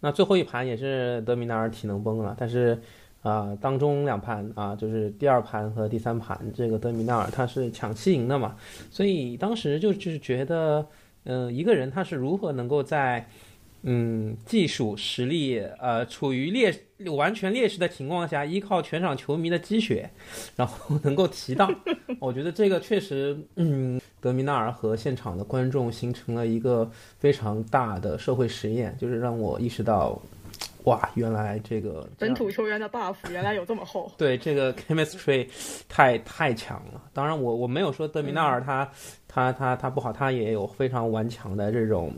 [0.00, 2.80] 那最后一盘也是德米纳尔体能崩了，但是。
[3.26, 8.54] 啊，当中两盘啊，就是第二盘和第三盘，这个德米纳尔他是抢七赢的嘛，
[8.88, 10.86] 所以当时就就是觉得，
[11.24, 13.28] 嗯，一个人他是如何能够在，
[13.82, 16.72] 嗯，技术实力呃处于劣
[17.16, 20.08] 完全劣势的情况下，依靠全场球迷的积雪，
[20.54, 21.74] 然后 能够提档，
[22.20, 30.22] 我觉得这个确实，嗯，德米纳尔和现场的观众形成了一个非常大的社会实验，就是让我意识到。
[30.86, 34.10] 哇，原来这个本土球员的 buff 原来有这么厚。
[34.16, 35.48] 对，这个 chemistry
[35.88, 37.02] 太太强了。
[37.12, 38.88] 当然，我我没有说德米纳尔他
[39.26, 42.14] 他他他不好，他也有非常顽强的这种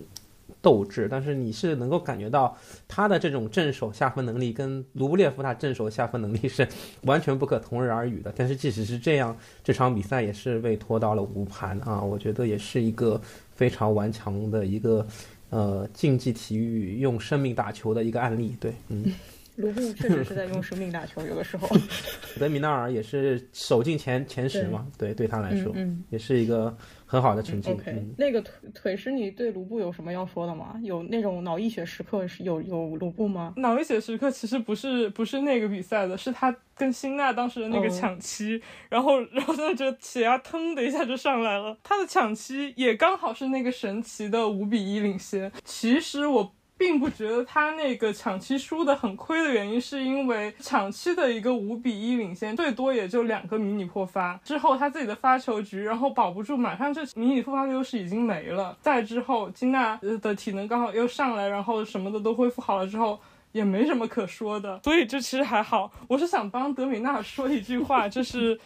[0.60, 1.08] 斗志。
[1.10, 2.54] 但是你是能够感觉到
[2.86, 6.68] 他的这种正手下分能力跟卢布列夫他正手下分能力是
[7.04, 8.30] 完全不可同日而语的。
[8.36, 13.18] 但是即使是这样，这场比赛也是被拖到了五盘啊，我觉得也是一个
[13.54, 15.06] 非常顽强的一个。
[15.50, 19.12] 呃，竞技体育用生命打球的一个案例，对，嗯，
[19.56, 21.68] 卢布确实是在用生命打球，有的时候。
[22.38, 25.74] 德米纳尔也是守进前前十嘛，对，对他来说，
[26.10, 26.76] 也是一个。
[27.08, 27.70] 很好的成绩。
[27.72, 30.78] OK，那个腿腿是，你对卢布有什么要说的吗？
[30.82, 33.54] 有那种脑溢血时刻是有有卢布吗？
[33.56, 41.76] 脑溢血时刻其实不是不是那个比赛的，是他跟辛纳当时的那个抢七，然后 然后他就血压腾的一下就上来了。
[41.82, 45.50] 他的抢七也刚好是那个神奇的五比一领先。
[45.64, 46.52] 其实我。
[46.78, 58.78] 并不觉得他那个抢七输的很亏的原因，是因为抢七的一个五比一领先，最多也就两个迷你破发之后，他自己的发球局，然后保不住，马上这迷你破发的优势已经没了。
[58.80, 63.18] 再之后，金娜的体能刚好又上来，然后什么的都恢复好了之后，
[63.50, 65.90] 也没什么可说的，所以这其实还好。
[66.06, 68.58] 我是想帮德米纳说一句话，就是。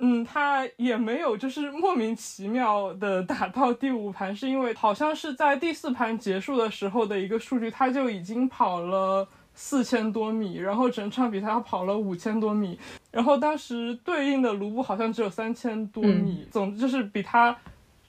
[0.00, 12.78] 嗯，他也没有就是莫名其妙的打到第五盘，是因为好像是在第四盘结束的时候的一个数据，他就已经跑了四千多米，然后整场比赛他跑了五千多米，
[13.10, 17.56] 然后当时对应的卢布好像只有三千多米，总之就是比他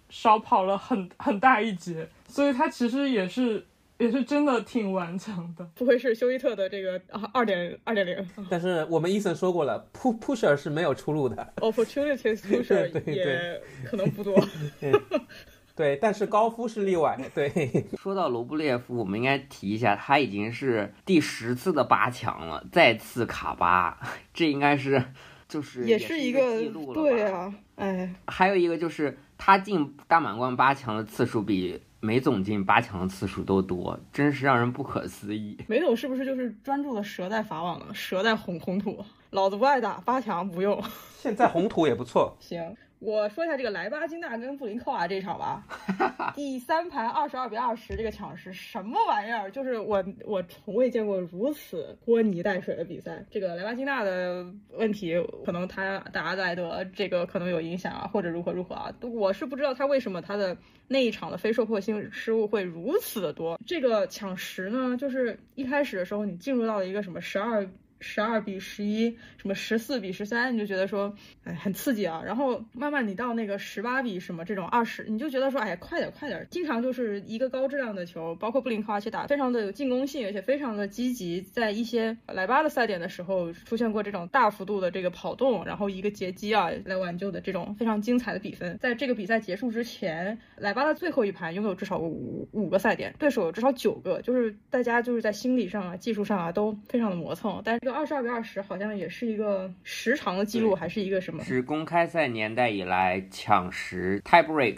[0.10, 3.66] 少跑了很很大一截，所以他其实也是。
[4.00, 8.30] 也是真的挺顽强的，不会是休伊特的这个啊二点二点零。
[8.50, 14.42] 但是我们伊森说过了，pu pusher 是没有出路的，opportunities pusher 也可能不多。
[15.76, 17.18] 对，但是高夫是例外。
[17.36, 17.50] 对，
[18.02, 24.00] 说到罗布列夫，我们应该提一下，他已经是第十次的八强了，再次卡八，
[24.34, 25.04] 这应该是
[25.48, 27.02] 就是也是一个记录了。
[27.02, 31.82] 对啊，哎，还有一个就是他进大满贯八强的次数比。
[32.02, 35.58] 梅总进八强的次数都多，真是让人不可思议。
[35.68, 39.04] 梅总是不是就是专注的蛇在法网了，蛇在红红土？
[39.32, 40.82] 老子不爱打八强，不用。
[41.18, 42.36] 现在红土也不错。
[42.40, 42.76] 行。
[43.00, 45.64] 我说一下这个莱巴金娜跟布林科娃这场吧，
[46.36, 49.50] 第三盘二十二比二十这个抢十什么玩意儿？
[49.52, 53.26] 就是我我从未见过如此拖泥带水的比赛。
[53.32, 60.58] 这个莱巴金娜的问题可能他打阿莱德这个可能有影响啊，或者如何如何啊，我是不知道他为什么他的
[60.90, 63.58] 那一场的非受迫性失误会如此的多。
[63.66, 67.66] 这个抢十呢，就是一开始的时候你进入到了一个什么十二。
[68.00, 72.22] 十二比十一，什么十四比十三，你就觉得说，哎，很刺激啊。
[72.26, 76.48] 然后慢慢你到那个十八比什么这种二十，你就觉得说，哎呀，快点快点。
[76.50, 81.42] 经常就是一个高质量的球，包括布林科娃去打，非常的有进攻性，而且非常的积极。
[81.42, 88.78] 在一些莱巴的赛点的时候，出现过这种大幅度的这个跑动，然后一个截击啊来挽救的这种非常精彩的比分。
[88.80, 97.89] 在这个比赛结束之前，莱巴的最后一盘拥有至少五五个赛点，对手有至少九个，就是大家就是在心理上啊、技术上啊都非常的磨蹭，但是。
[97.92, 101.44] 二十二比二十，好像也是一个时长的记录，还是一个什么？
[101.44, 104.78] 是公开赛年代以来抢时 tie break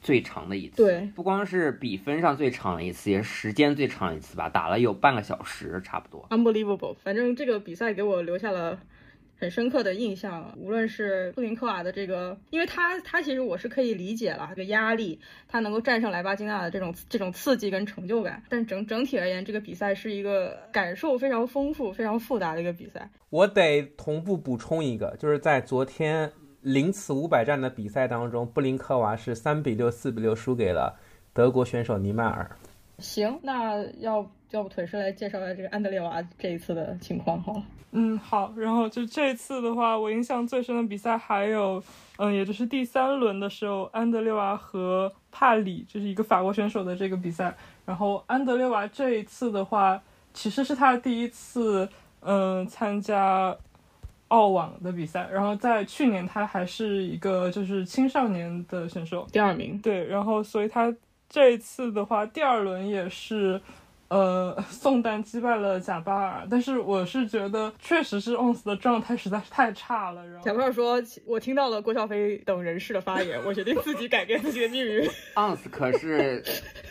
[0.00, 0.84] 最长的一次。
[0.84, 6.26] 对，不光是比分上最长的一次，也是时间最长一次吧，打了有半个小时，差不多。
[6.30, 8.78] Unbelievable，反正这个比赛给我留下了。
[9.40, 23.08] 很深刻的印象，无论是布林科瓦的这个，因为他他其实我是可以理解了这个压力，他能够战胜莱巴金纳的这种这种刺激跟成就感，但整整体而言，这个比赛是一个感受非常丰富、非常复杂的一个比赛。
[23.30, 31.00] 我得同步补充一个，就是在昨天零次五百战的比赛当中，布林科娃是三比六、四比六输给了
[31.32, 32.54] 德国选手尼迈尔。
[32.98, 37.62] 行，那要要不腿师来介绍一下这个安德烈娃这一次的情况好了。
[37.92, 41.82] 嗯，好，然后就这次的话，我印象最深的比赛还有，
[42.18, 47.52] 嗯，也就是第三轮的时候，安德烈娃和帕里，就是一个法国选手的这个比赛。
[47.84, 50.00] 然后安德烈娃这一次的话，
[50.32, 51.88] 其实是他第一次，
[52.20, 53.56] 嗯，参加
[54.28, 55.28] 澳网的比赛。
[55.32, 59.76] 然后在去年他还是一个就是青少年的选手，第二名。
[59.80, 60.94] 对，然后所以他
[61.28, 63.60] 这一次的话，第二轮也是。
[64.10, 70.26] 呃，宋丹击败了贾巴尔，但是我是觉得确实是 ONS 的状态实在是太差了。
[70.26, 75.08] 然后贾巴尔说：“我听到了郭笑飞等人士的发言，我决定自己改变自己的命运。
[75.36, 76.42] ”ONS 可是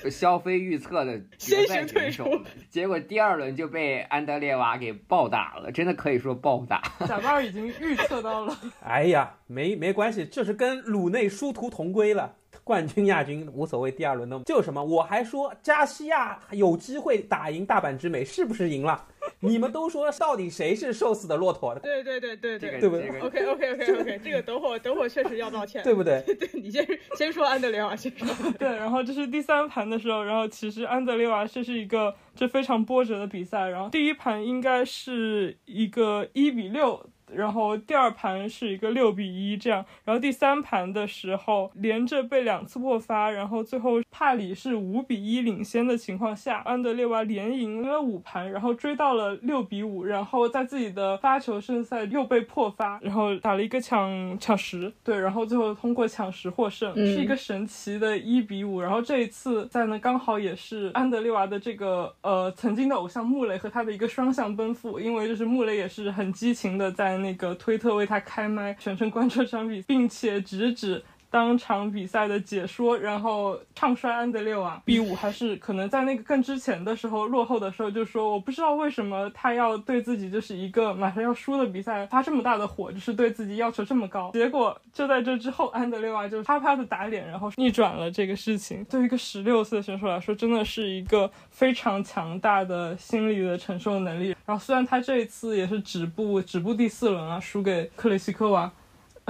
[0.09, 2.23] 肖飞预测的先行退出，
[2.69, 6.81] 结果第二轮就被安德烈娃给暴打了，真的可以说暴打。
[7.05, 8.57] 贾巴尔已经预测到了。
[8.81, 12.35] 哎呀，没没关系，这是跟鲁内殊途同归了。
[12.69, 14.83] 冠军、亚军无所谓，第二轮的 就什么？
[14.83, 19.07] 我还说加西亚有机会打赢大阪之美，是不是赢了？
[19.41, 21.73] 你们都说到底谁是瘦死的骆驼？
[21.81, 26.21] 对对对对对，对不对？OK OK OK OK，这个等会儿等会儿确实要道歉，对不对？
[26.35, 28.51] 对你先先说安德烈瓦先说。
[28.59, 37.09] 对，然后这是第三盘的时候，然后其实安德烈瓦这是一个这非常波折的比赛，然后第一盘应该是一个一比六。
[37.33, 58.81] 然后第二盘是一个六比一这样，然后第三盘的时候连着被两次破发，然后最后帕里是五比一领先的情况下，安德烈娃连赢了五盘，然后追到了六比五，然后在自己的发球胜赛又被破发，然后打了一个抢抢十，对，然后最后通过抢十获胜，是一个神奇的一比五。
[58.81, 67.18] 然后这一次在呢刚好也是安德烈娃的这个呃曾经的偶像穆雷和他的一个双向奔赴，因为就是穆雷也是很激情的在。
[67.21, 74.81] 那个推特为他开麦，全程关注商品，并且直指当场比赛的解说，然后唱衰安德烈瓦。
[74.85, 84.31] B 五还是可能在那个更之前的时候，落后的时候就说，我不知道为什么他要对自己就是一个马上要输的比赛发这么大的火，就是对自己要求这么高。
[84.33, 88.83] 结果就在这之后，安德烈瓦就啪啪的打脸，然后逆转了这个事情。
[88.85, 94.35] 对于一个十六岁的选手来说，真的是一个非常强大的心理的承受能力。
[94.45, 98.71] 然后虽然他这一次也是止步止步第四轮啊，输给克雷西科娃。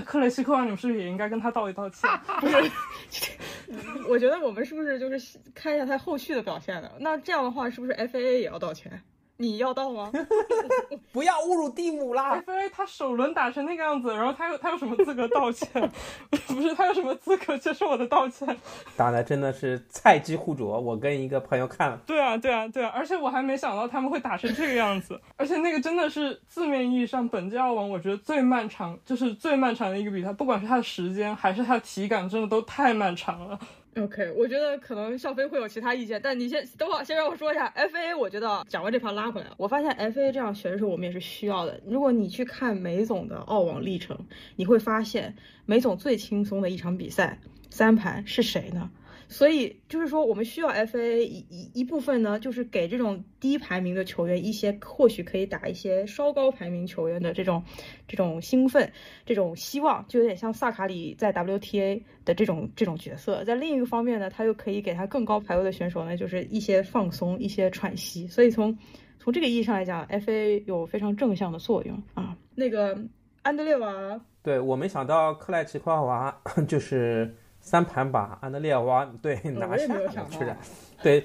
[0.01, 2.09] 克雷西科娃，你们是不是也应该跟他道一道歉？
[2.39, 2.71] 不是，
[4.07, 6.91] 我觉得我们是不是就是看一下他后续的表现呢？
[6.99, 9.01] 那这样的话，是不是 FAA 也要道歉？
[9.41, 10.11] 你要到吗？
[11.13, 12.35] 不要侮辱蒂姆啦！
[12.45, 15.69] 菲菲他首轮打成那个样子，然后他有他有什么资格道歉？
[16.45, 18.55] 不是他有什么资格接受我的道歉？
[18.97, 20.77] 打的真的是菜鸡互啄。
[20.79, 22.91] 我跟一个朋友看了，对啊，对啊，对啊！
[22.93, 33.57] 而且我还没想到他们会打成这个样子， 而且那个真的是字面意义上本届澳网我觉得最漫长，就是最漫长的一个比赛，不管是它的时间还是它的体感，真的都太漫长了。
[33.95, 38.17] OK，我觉得可能笑飞会有其他意见，但你先等会儿，先让我说一下 FA。
[38.17, 41.81] 我觉得讲完这盘拉回来，我发现 FA 这样选手我们也是需要的。
[41.85, 44.17] 如果你去看梅总的澳网历程，
[44.55, 45.35] 你会发现
[45.65, 48.89] 梅总最轻松的一场比赛三盘是谁呢？
[49.31, 57.63] 所以就是说，我们需要 FA 一一一部分呢，就是给这种低排名的球员一些或许可以打一些稍高排名球员的这种
[58.07, 58.91] 这种兴奋、
[59.27, 63.43] 这种希望，就有点像萨卡里在 WTA 的这种这种角色。
[63.43, 68.27] 在另一个方面呢，他又可以给他更高排位的选手呢，就是一些放松、一些喘息。
[68.27, 68.75] 所以从
[69.19, 72.35] 从这个意义上来讲，FA 有非常正向的作用啊。
[72.55, 72.99] 那个
[73.43, 76.35] 安德烈娃，对我没想到克莱奇科娃
[76.67, 80.57] 就是三盘把安德烈娃对拿下了。
[81.01, 81.23] 对，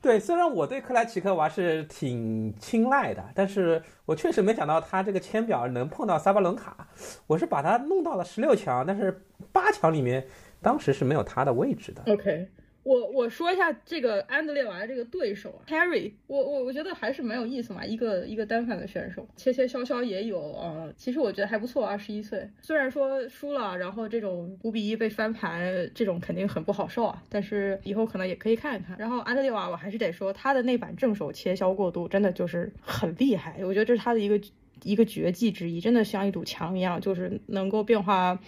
[0.00, 6.88] 对，虽然我对克莱奇科娃是挺青睐的，但是我确实没想到他这个签表能碰到萨巴伦卡，
[7.26, 9.22] 我是把他弄到了十六强，但是
[9.52, 10.26] 八强里面
[10.62, 12.02] 当时是没有他的位置的。
[12.10, 12.48] OK，
[12.82, 28.96] 我我说一下这个安德烈娃这个对手啊，Harry，我我我觉得还是蛮有意思嘛，一个一个单反的选手，切切削削也有啊、呃其实我觉得还不错，二十一岁，虽然说输了，然后这种五比一被翻盘，这种肯定很不好受啊，但是以后可能也可以看一看。
[28.98, 34.40] 然后安德烈娃，我还是得说他的那版正手切削过度真的就是很厉害，我觉得这是他的一个
[34.84, 38.38] 一个绝技之一，真的像一堵墙一样，就是能够变化。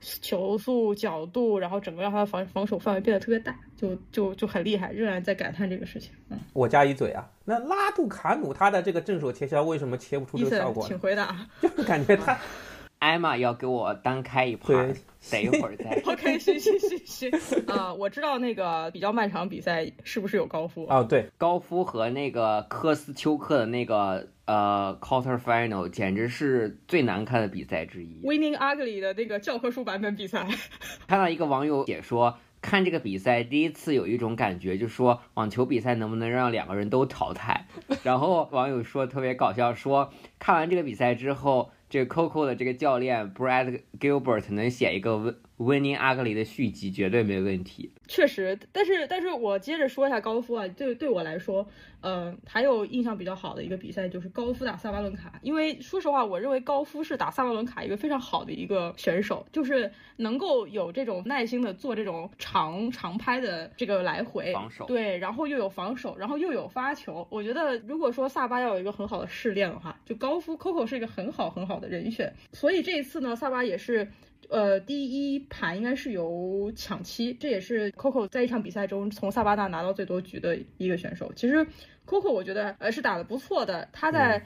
[0.00, 6.12] 球速、角度，然后整个让他的防防守范围变得特别大，就就就很厉害，仍然在感叹这个事情。
[6.30, 10.98] 嗯，我加一嘴啊，那拉杜卡努他的这个正手切削为什么切不出这个效果，请？
[10.98, 11.46] 回答。
[11.60, 12.38] 就是感觉他
[12.98, 14.94] 艾玛要给我单开一盘，
[15.30, 15.90] 等一会儿再。
[16.04, 20.84] OK，行行行行，啊、我知道那个比较漫长比赛是不是有高夫？
[20.90, 28.20] 哦，对，高夫和那个科斯丘克的那个呃 quarter final 简直是最难看的比赛之一。
[28.24, 30.44] Winning Ugly 的那个教科书版本比赛，
[31.06, 37.68] 看到一个网友解说，看这个比赛第一次有一种感觉，就说网球比赛能不能让两个人都淘汰？
[38.02, 47.90] 然后网友说特别搞笑，说看完这个比赛之后，这个 Coco 的这个教练 Brad Gilbert 能写一个 Win Winning Ugly 的续集，绝对没问题。
[48.08, 51.66] 确实，但是但是我接着说一下高夫啊，对对我来说，
[52.00, 74.10] 呃，还有印象比较好的一个比赛就是高夫打萨巴伦卡，因为说实话，我认为高夫是打萨巴伦卡一个非常好的一个选手，就是能够有这种耐心的做这种长长拍的这个来回防守对，然后又有防守，然后又有发球，我觉得如果说萨巴要有一个很好的试炼的话，就高夫 Coco 是一个很好很好的人选，所以这一次呢，萨巴也是。
[74.48, 81.30] 呃，第一盘应该是由抢七，这也是 Coco 在一场比赛中从萨巴纳拿到最多局的一个选手。
[81.36, 81.66] 其实
[82.06, 84.42] Coco 我觉得呃是打得不错的，他在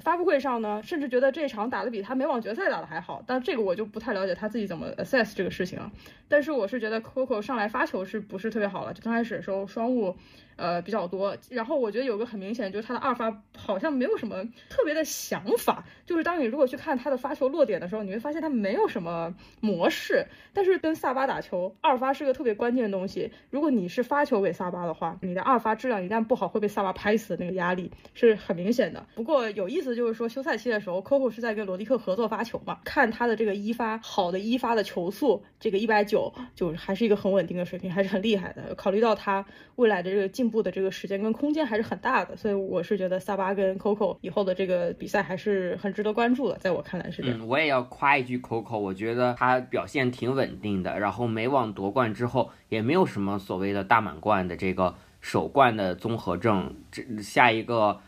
[0.00, 5.90] 发布会上呢，甚至觉得这场打得比他没往决赛打得还好，但这个我就不太了解他自己怎么 assess 这个事情了。
[6.28, 8.92] 但是我是觉得 Coco 上来发球是不是特别好了？
[8.92, 10.16] 就刚开始的时候双误
[10.56, 20.26] 呃比较多，然后我觉得有个很明显就是他的二发好像没有什么特别的想法，就是当你如果去看他的发球落点的时候，你会发现他没有什么模式。
[20.52, 23.30] 但是跟萨巴打球，二发是个特别关键的东西。
[23.50, 29.06] 如果你是发球给萨巴的话，你的二发质量一旦不好，会被萨巴拍死那个压力是很明显的。
[29.14, 38.74] 不过有意思就是说，休赛期的时候，Coco 是在跟罗迪克合作发球嘛，看他的这个一发好的一发的球速，这个一百九就还是一个很稳定的水平，还是很厉害的。
[38.74, 39.44] 考虑到他
[39.74, 47.38] 未来的这个进步的这个时间跟空间还是很大的，所以我是觉得萨巴跟 Coco 以后的这个比赛还是很值得关注的，在我看来是这样。
[47.38, 58.00] 嗯，我也要夸一句 Coco，我觉得他表现挺稳定的，然后美网夺冠之后也没有什么所谓的大满贯的这个首冠的综合症，这下一个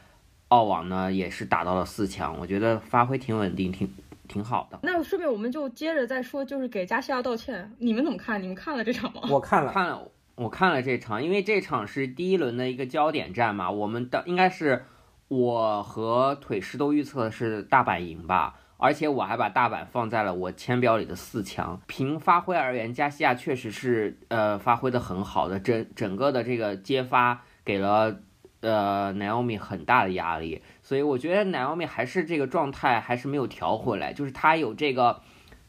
[0.49, 3.91] 澳网呢也是打到了四强，我觉得发挥挺稳定，挺
[4.28, 4.78] 挺好的。
[4.82, 8.43] 那顺便我们就接着再说，就是给加西亚道歉，你们怎么看？
[8.43, 9.22] 你们看了这场吗？
[9.30, 14.84] 我看了，看了我看了这场，因为这场是第一轮的一个焦点战嘛，我们的应该是
[15.28, 18.55] 我和腿师都预测的是大阪赢吧。
[18.80, 21.80] 而且我还把大阪放在了我签表里的四强。
[21.89, 28.20] 凭发挥而言，加西亚确实是呃发挥的很好的，整整个的这个接发给了
[28.61, 35.22] 呃 Naomi 很大的压力，所以我觉得 Naomi 还是这个状态还是没有调回来，就是他有这个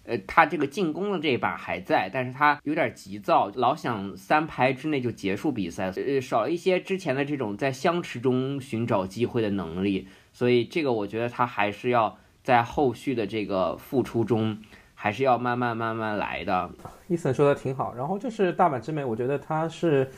[0.10, 14.58] 呃，他这个进攻的这一把还在，但是他有点急躁，老想三拍之内就结束比赛，呃，少了一些之前的这种在相持中寻找机会的能力，所以这个我觉得他还是要在后续的这个付出中，
[14.96, 16.72] 还是要慢慢慢慢来的。
[17.08, 20.10] 伊森说的挺好，然后就是大阪直美，我觉得他是，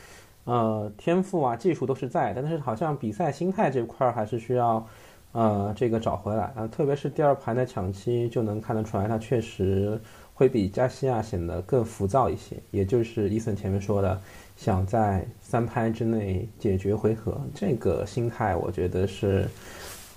[0.46, 4.88] 呃，天赋啊、技术都是在，但是好像比赛心态这块还是需要。
[5.34, 9.98] 呃，这个找回来啊，特别是第二盘的抢七，就能看得出来，他确实
[10.34, 12.58] 会比加西亚显得更浮躁一些。
[12.72, 14.20] 也就是伊森前面说的，
[14.58, 19.48] 想在三拍之内解决回合，这个心态我觉得是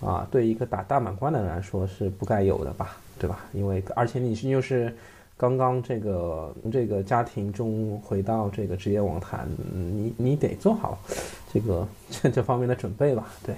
[0.01, 3.45] 啊，对一个打大满贯的人来说是不该有的吧，对吧？
[3.53, 4.93] 因为而且你是又是
[5.37, 10.99] 刚刚这个这个家庭中回到这个职业网坛，你你得做好
[11.53, 13.55] 这个这 这方面的准备吧，对。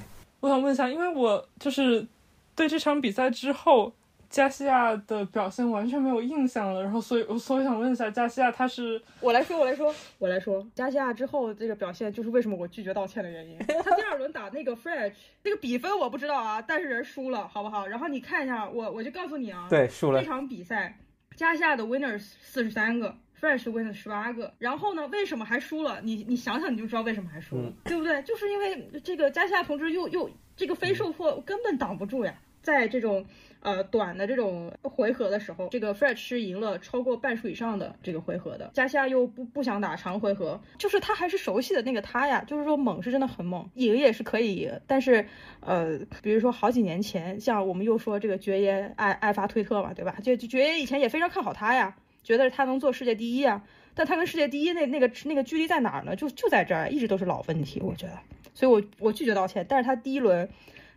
[0.47, 2.07] 我想问一下，因为我就是
[2.55, 3.93] 对这场比赛之后
[4.31, 13.59] 加西亚的表现完全没有印象了，然后所以，我所以想问一下加西亚，他是我来说，我来说，我来说，加西亚之后这个表现就是为什么我拒绝道歉的原因。
[13.59, 17.89] 他第二轮打那个 Fresh， 那个比分我不知道啊，但是人输了，好不好？
[17.89, 20.97] 然后你看一下，我我就告诉你啊，对，输了这场比赛，
[21.35, 23.17] 加西亚的 Winners 四十三个。
[23.41, 25.07] Fresh win 了十八个，然后呢？
[25.09, 26.01] 为什么还输了？
[26.03, 28.23] 你你想想你就知道为什么还输了，对不对？
[28.23, 33.25] 就是因为这个加西亚同志又又这个非受迫根本挡不住呀，在这种。
[33.61, 38.71] 呃，短的这种回合的时候，这个 Fresh 是赢了超过半数以上的这个回合的。
[38.75, 44.81] 加西亚又不不想打长回合，就是他还是熟悉的那个他呀，就是说猛是真的很猛，赢也是可以赢。
[44.87, 45.27] 但是，
[45.59, 50.15] 呃，比如说好几年前，像我们又说这个爵爷爱爱发推特嘛，对吧？
[50.23, 51.97] 就爵爷以前也非常看好他呀，
[52.27, 53.63] 觉得他能做世界第一啊。
[53.95, 56.15] 但他跟世界第一那那个那个距离在哪儿呢？
[56.15, 58.19] 就就在这儿，一直都是老问题，我觉得。
[58.53, 59.65] 所以我我拒绝道歉。
[59.69, 60.47] 但是他第一轮。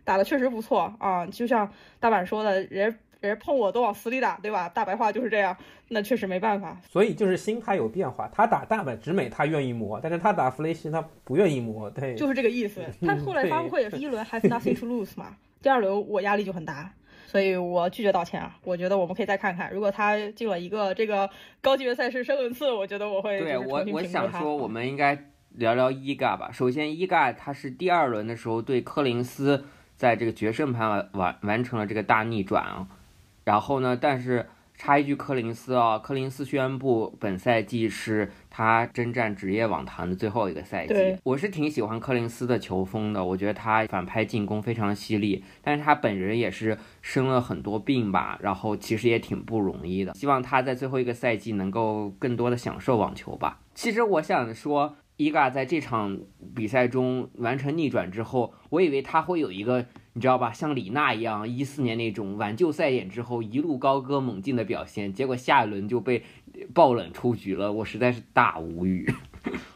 [0.02, 1.70] 打的确实不错啊，就像
[2.00, 4.66] 大阪说的，人人碰我都往死里打，对吧？
[4.66, 5.54] 大白话就是这样，
[5.88, 6.80] 那确实没办法。
[6.90, 12.80] 所以就是心态有变化，他打大阪直美他愿意磨，但是他打弗雷西他不愿意磨，对，就是这个意思。
[13.02, 16.90] 他后来发布会也是一轮 have nothing to lose 嘛，第二轮我压力就很大，
[17.30, 18.56] 所以我拒绝道歉啊。
[18.64, 21.28] 我觉得我们可以再看看，如果他进了一个这个
[21.60, 26.50] 高级别赛事申论次，我觉得我会对我我想说，我们应该聊聊伊嘎吧。
[26.52, 29.64] 首先，伊嘎他是第二轮的时候对柯林斯。
[30.00, 32.88] 在这个决胜盘完完完成了这个大逆转啊，
[33.44, 41.16] 然后呢，但是插一句，柯林斯啊，柯林斯宣布本赛季是他征战职业网坛的最后一个赛季。
[41.24, 50.12] 我是挺喜欢柯林斯的球风的，我觉得他反拍进攻非常犀利，但是他本人也是生了很多病吧，然后其实也挺不容易的。
[50.12, 53.60] 希望他在最后一个赛季能够更多的享受网球吧。
[53.74, 54.94] 其实我想说。
[55.16, 56.18] 伊嘎在这场
[56.56, 59.84] 比赛中完成逆转之后，我以为他会有一个，
[60.14, 66.24] 你知道吧，像李娜一样，一四年那种挽救赛点之后一路高歌猛进的表现，结果下一轮就被
[66.74, 69.12] 爆冷出局了，我实在是大无语。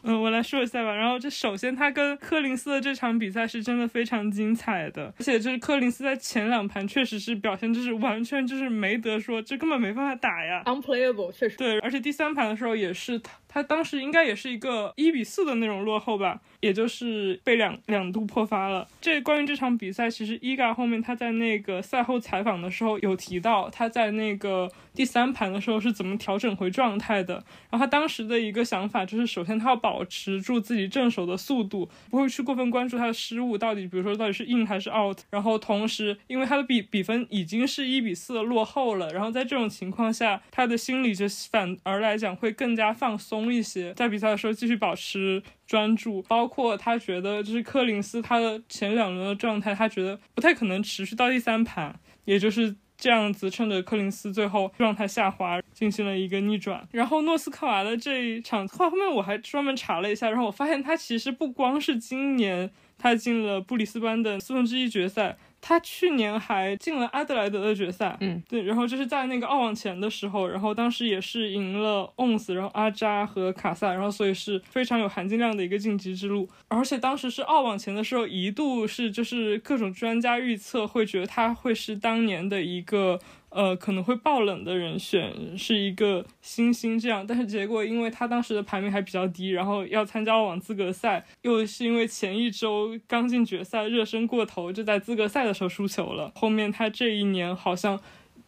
[0.05, 0.94] 嗯，我来说一下吧。
[0.94, 11.57] 然后，这首先他跟柯林斯的这场比赛是真的非常精彩的，而且就是柯林斯在前两盘确实是表现就是完全就是没得说，这根本没办法打呀，unplayable，确实。
[11.57, 16.40] 对，而且第三盘的时候也是他，他当时应该也是一个一比四的那种落后吧。
[16.61, 18.88] 也就是被两两度破发了。
[18.98, 27.34] 这关于这场比赛，其实伊嘎后面他在那个赛后采访的时候有提到，他在那个第三盘的时候是怎么调整回状态的。
[27.70, 35.20] 然后他当时的一个想法就是，首先他要保保持住自己正手的速度，不会去过分关注他的失误到底，比如说到底是 in 还是 out。
[35.30, 45.40] 然后同时，因为他的比比分已经是一比四落后了，然后在这种情况下，他的心理就反而来讲会更加放松一些，在比赛的时候继续保持。
[45.66, 56.86] 专注，包括他觉得就是柯林斯他的前两轮的状态，他觉得不太可能持续到第三盘，也就是这样子，趁着柯林斯最后状态下滑，进行了一个逆转。
[56.92, 65.36] 然后诺斯克娃的这一场，后后面我还专门查了一下，然后我发现他其实不光是今年他进了布里斯班的四分之一决赛。
[65.66, 83.18] 他去年还进了阿德莱德的决赛，嗯，对，然后就是在那个澳网前的时候，然后当时也是赢了 ONS，，然后阿扎和卡萨，然后所以是非常有含金量的一个晋级之路，而且当时是澳网前的时候，一度是就是各种专家预测会觉得他会是当年的一个。
[83.55, 96.32] 呃，可能会爆冷的人选是一个星星这样，但是结果因为他当时的排名还比较低，然后要参加网资格赛，又是因为前一周刚进决赛，热身过头，就在资格赛的时候输球了。
[96.34, 98.00] 后面他这一年好像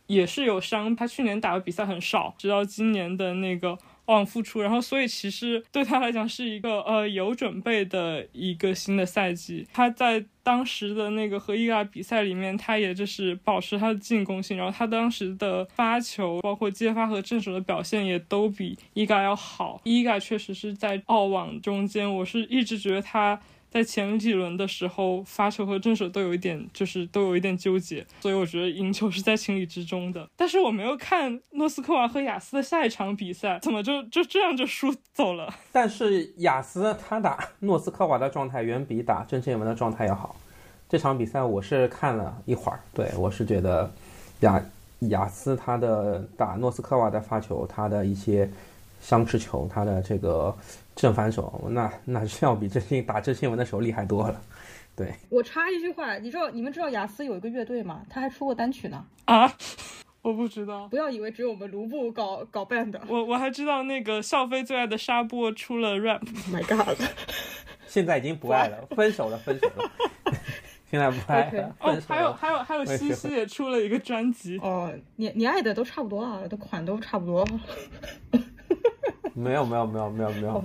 [0.09, 3.78] 也是有伤，他去年打的比赛很少，直到今年的那个。
[4.07, 9.66] 往复出，然后所以其实对他来讲是一个呃有准备的一个新的赛季。
[9.72, 19.80] 他在当时的那个和伊嘎比赛里面，他也就是保持他的进攻性，然后他当时的发球，包括接发和正手的表现也都比伊嘎要好。
[19.84, 23.40] 伊嘎确实是在澳网中间，我是一直觉得他。
[23.76, 30.26] 在前几轮的时候，发球和正手都有一点，就是都有一点纠结，所以我觉得赢球是在情理之中的。
[30.34, 35.52] 但是我没有看诺斯科娃和雅思的下一场比赛，怎么就就这样就输走了？
[35.70, 40.34] 但是雅思他打诺斯科娃的状态远比打郑钦文的状态要好。
[40.88, 43.92] 这场比赛我是看了一会儿，对我是觉得
[44.40, 44.58] 雅
[45.00, 48.50] 雅思他的打诺斯科娃的发球，他的一些
[49.02, 50.56] 相持球，他的这个。
[50.97, 54.42] 正反手，那那是要比这些打这新闻的时候厉害多了。
[54.97, 58.03] 对我插一句话，你知道你们知道雅思有一个乐队吗？
[58.09, 59.05] 他还出过单曲呢。
[59.26, 59.53] 啊，
[60.22, 60.88] 我不知道。
[60.88, 62.99] 不要以为只有我们卢布搞搞 band。
[63.07, 66.22] 我我还知道那个笑飞最爱的沙波出了 rap。
[66.51, 66.97] My God！
[67.86, 69.90] 现在已经不爱了，分手了，分手了。
[70.90, 71.76] 现在不爱了。
[71.80, 74.57] 哦，还有还有还有，西西也出了一个专辑。
[74.62, 77.47] 哦，你你爱的都差不多啊，都款都差不多。
[79.37, 80.64] 没有没有没有没有没有，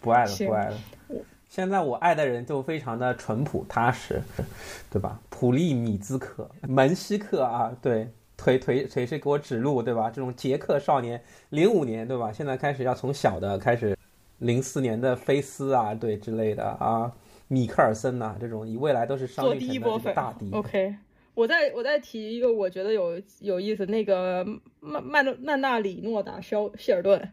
[0.00, 0.76] 不爱了不爱了。
[1.48, 4.20] 现在我爱的人就非常的淳朴踏实，
[4.90, 5.20] 对吧？
[5.28, 10.10] 普利米兹克、门西克啊，对，腿腿腿是给我指路，对吧？
[10.10, 12.32] 这种捷克少年，零五年对吧？
[12.32, 13.96] 现在开始要从小的开始，
[14.38, 17.12] 零四年的菲斯啊，对之类的啊，
[17.48, 20.50] 米克尔森呐，这种以未来都是商业的大敌。
[20.52, 20.96] OK，
[21.34, 24.44] 我再我再提一个我觉得有有意思，那个
[24.80, 27.30] 曼曼曼纳里诺打肖希尔顿。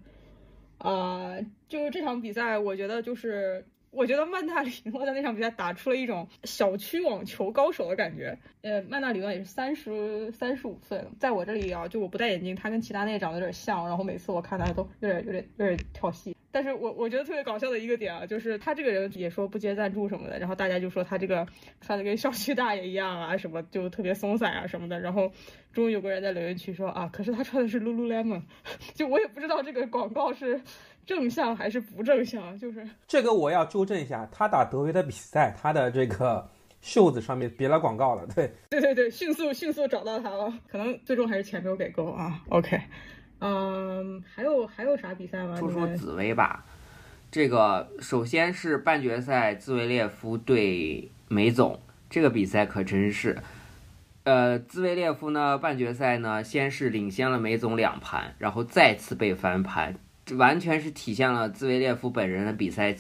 [0.84, 1.38] 啊，
[1.70, 8.38] 就是这场比赛，我觉得就是，我觉得曼纳里诺在那场比赛打出了一种小区网球高手的感觉。
[8.62, 16.36] 呃，曼纳里诺也是三十三十五岁了，在我这里啊，就我不戴眼镜，他跟齐达内长得有点像，然后每次我看他都有点有点有点跳戏。
[16.52, 21.48] 但是我我觉得特别搞笑的一个点啊，就是他这个人也说不接赞助什么的，然后大家就说他这个
[21.82, 25.00] 穿的跟小区大爷一样啊，什么就特别松散啊什么的。
[25.00, 25.32] 然后
[25.72, 28.44] 终于有个人在留言区说啊，可是他穿的是 Lululemon，
[28.94, 30.62] 就我也不知道这个广告是
[31.06, 36.48] 正向还是不正向， 就是这个我要纠正一下，他打德约的比赛，他的这个
[36.82, 42.42] 袖子上面别了广告了，对对对对，迅速迅速找到他了，可能最终还是钱没有给够啊。
[42.50, 42.80] OK。
[43.46, 45.58] 嗯，还有还有啥比赛吗？
[45.58, 46.64] 说说紫薇吧，
[47.30, 51.78] 这个首先是半决赛，兹维列夫对梅总，
[52.10, 53.38] 这个比赛可真是，
[54.24, 59.96] 呃，兹维列夫呢半决赛呢先是领先了梅总两盘，然后再次被翻盘，
[60.26, 62.96] 这完全是体现了兹维列夫本人的比赛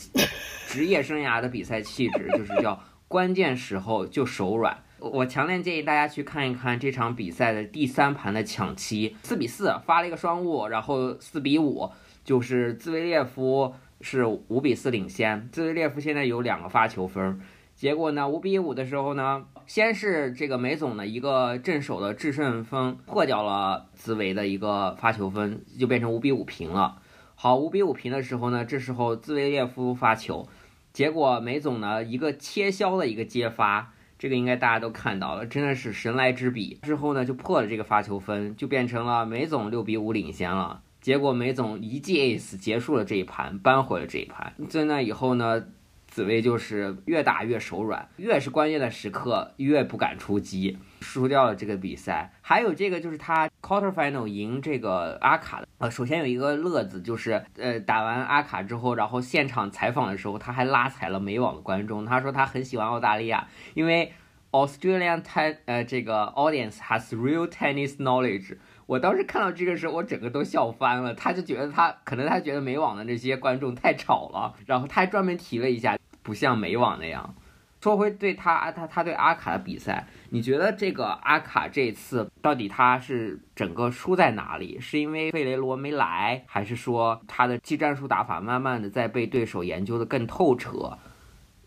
[0.67, 4.83] 职业生涯的比赛气质，就是叫关键时候就手软。
[4.99, 11.89] 我强烈建议大家去看一看这场比赛的第三盘的抢七，四比四发了一个双误，然后四比五，
[12.23, 17.39] 就是兹维列夫是五比四领先，兹维列夫现在有两个发球分，
[17.75, 26.99] 结果呢五比五的时候呢，先是这个梅总的一个正手的制胜分破掉了兹维的一个发球分，就变成五比五平了。
[27.43, 30.47] 好，五比五平的时候呢，这时候兹维列夫发球，
[30.93, 33.91] 结果梅总呢一个切削的一个接发。
[34.17, 36.79] 这个应该大家都看到了，真的是神来之笔。
[36.83, 40.83] 之后呢，就破了这个发球分，就变成了梅总六比五领先了。
[41.01, 44.53] 结果梅总一记 ace 结束了这一盘，扳回了这一盘。
[44.69, 45.65] 在那以后呢？
[46.07, 52.33] 紫薇就是越打越手软，越是关键的时刻越不敢出击，输掉了这个比赛。
[52.41, 64.13] 还有这个就是他 quarter final 赢这个阿卡的，呃，首先有一个乐子就是，呃，打完阿卡之后，然后现场采访的时候，他还拉踩了美网的观众，他说他很喜欢澳大利亚，因为
[64.51, 68.57] Australian ten 呃这个 audience has real tennis knowledge。
[68.85, 71.13] 我当时看到这个时候，我整个都笑翻了。
[71.13, 75.97] 他就觉得他可能他觉得美网的这些观众太吵了，然后他还专门提了一下。
[76.21, 77.35] 不像美网那样。
[77.83, 84.79] 说回对他，他他对阿卡的比赛，你觉得这个阿卡这次到底他是整个输在哪里？
[84.79, 90.97] 是因为费雷罗没来，还是说他的技战术打法慢慢的在被对手研究的更透彻？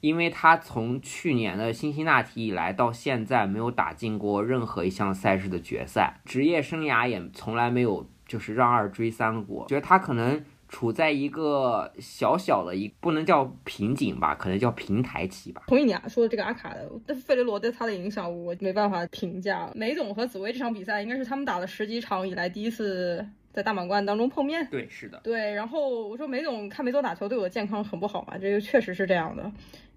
[0.01, 9.67] 因为他从去年的辛辛那提以来到现在没有打进过任何一项赛事的决赛，职业生涯也从来没有就是让二追三过。
[9.69, 10.43] 觉得他可能。
[10.69, 15.63] 处在一个小小的一不能叫瓶颈吧，可能叫平台期吧。
[15.67, 19.71] 同意你啊，说的这个阿卡的，但费雷罗对他的影响我没办法评价。
[19.75, 24.67] 梅总和紫薇这场比赛应该是他们打了十几场以来第一次在大满贯当中碰面。
[24.71, 29.51] 对，是的，对，然后我说梅总看梅总打球对我的健康很不好嘛，这个确实是这样的。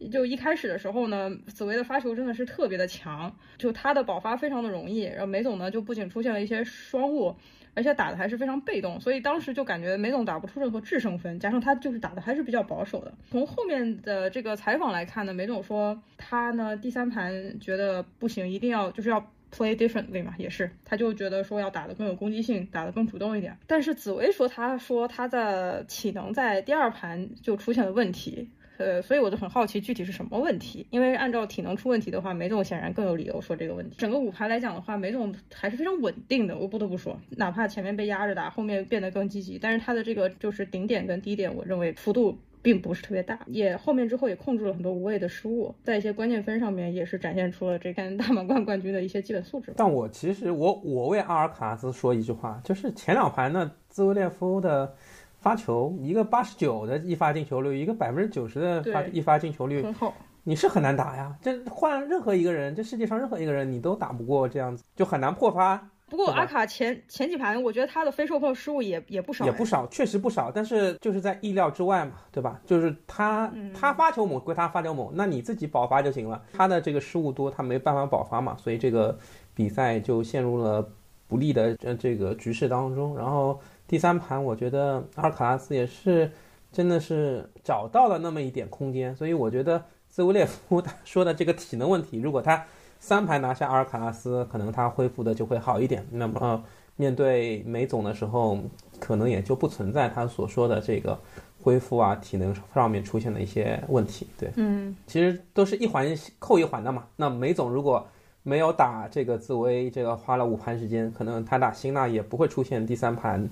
[0.09, 7.35] 就一开始的时候呢，紫薇的发球真的是特别的强，就他的保发非常的容易，然后梅总呢就不仅出现了一些双误，
[7.73, 13.13] 而且打的还是非常被动，所以当时就感觉梅总打不出任何制胜分，加上他就是打的还是比较保守的。
[13.29, 19.31] 从后面的这个采访来看呢，梅总说他呢第三盘觉得不行，一定要就是要。
[19.51, 23.57] play differently 嘛，也是，他就觉得说要打得更有攻击性，打得更主动一点。
[23.65, 28.47] 但是紫薇说，他说他的体能在第二盘就出现了问题，
[28.79, 30.87] 呃，所以我就很好奇具体是什么问题。
[30.89, 33.95] 因为按照体能出问题的话，梅总显然更有理由说这个问题。
[33.97, 42.39] 整个五盘来讲的话，梅总还是非常稳定的，我不得不说，哪怕前面被压着打，后面变得更积极，但是他的这个就是顶点跟低点，我认为幅度。
[42.61, 49.71] 并不是特别大，也后面之后也控制了很多无谓的失误，在一些关键分上面也是展现出了这个大满贯冠军的一些基本素质。
[49.77, 54.93] 但我其实我我为阿尔卡拉斯说一句话，就是前两盘呢，兹维列夫的
[55.39, 60.13] 发球，一个八十九的一发进球率，一个百分之九十的发一发进球率，很好，
[60.43, 61.35] 你是很难打呀。
[61.41, 65.89] 这换任何一个人，这世界上任何一个人，你都打不过这样子，就很难破发。
[66.09, 70.51] 不过阿卡前前几盘，我觉得他的非受控失误也也不少，也不少，确实不少。
[70.51, 72.59] 但是就是在意料之外嘛，对吧？
[72.65, 76.41] 就是他他发球猛归他发球猛，那你自己保发就行了。
[76.51, 79.15] 他的这个失误多，他没办法保发嘛，所以这个
[79.53, 80.83] 比赛就陷入了
[81.27, 83.15] 不利的这这个局势当中。
[83.15, 83.59] 然后
[83.89, 86.31] 第三盘，我觉得阿尔卡拉斯也是
[86.71, 92.63] 真的是找到了那么一点空间，所以我觉得兹维列夫他说的这个体能问题，如果他。
[93.01, 96.05] 三盘拿下阿尔卡拉斯，可能他恢复的就会好一点。
[96.11, 96.61] 那么
[96.97, 98.59] 面对梅总的时候，
[98.99, 101.17] 可能也就不存在他所说的这个
[101.63, 104.27] 恢复啊、体能上面出现的一些问题。
[104.37, 107.05] 对，嗯，其实都是一环扣一环的嘛。
[107.15, 108.05] 那梅总如果
[108.43, 113.49] 没有打这个自威，这个花了五盘时间，可能他打辛纳也不会出现第三盘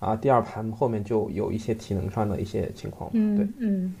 [0.00, 3.08] 啊、第二盘后面就有一些体能上的一些情况。
[3.14, 3.94] 嗯对，嗯。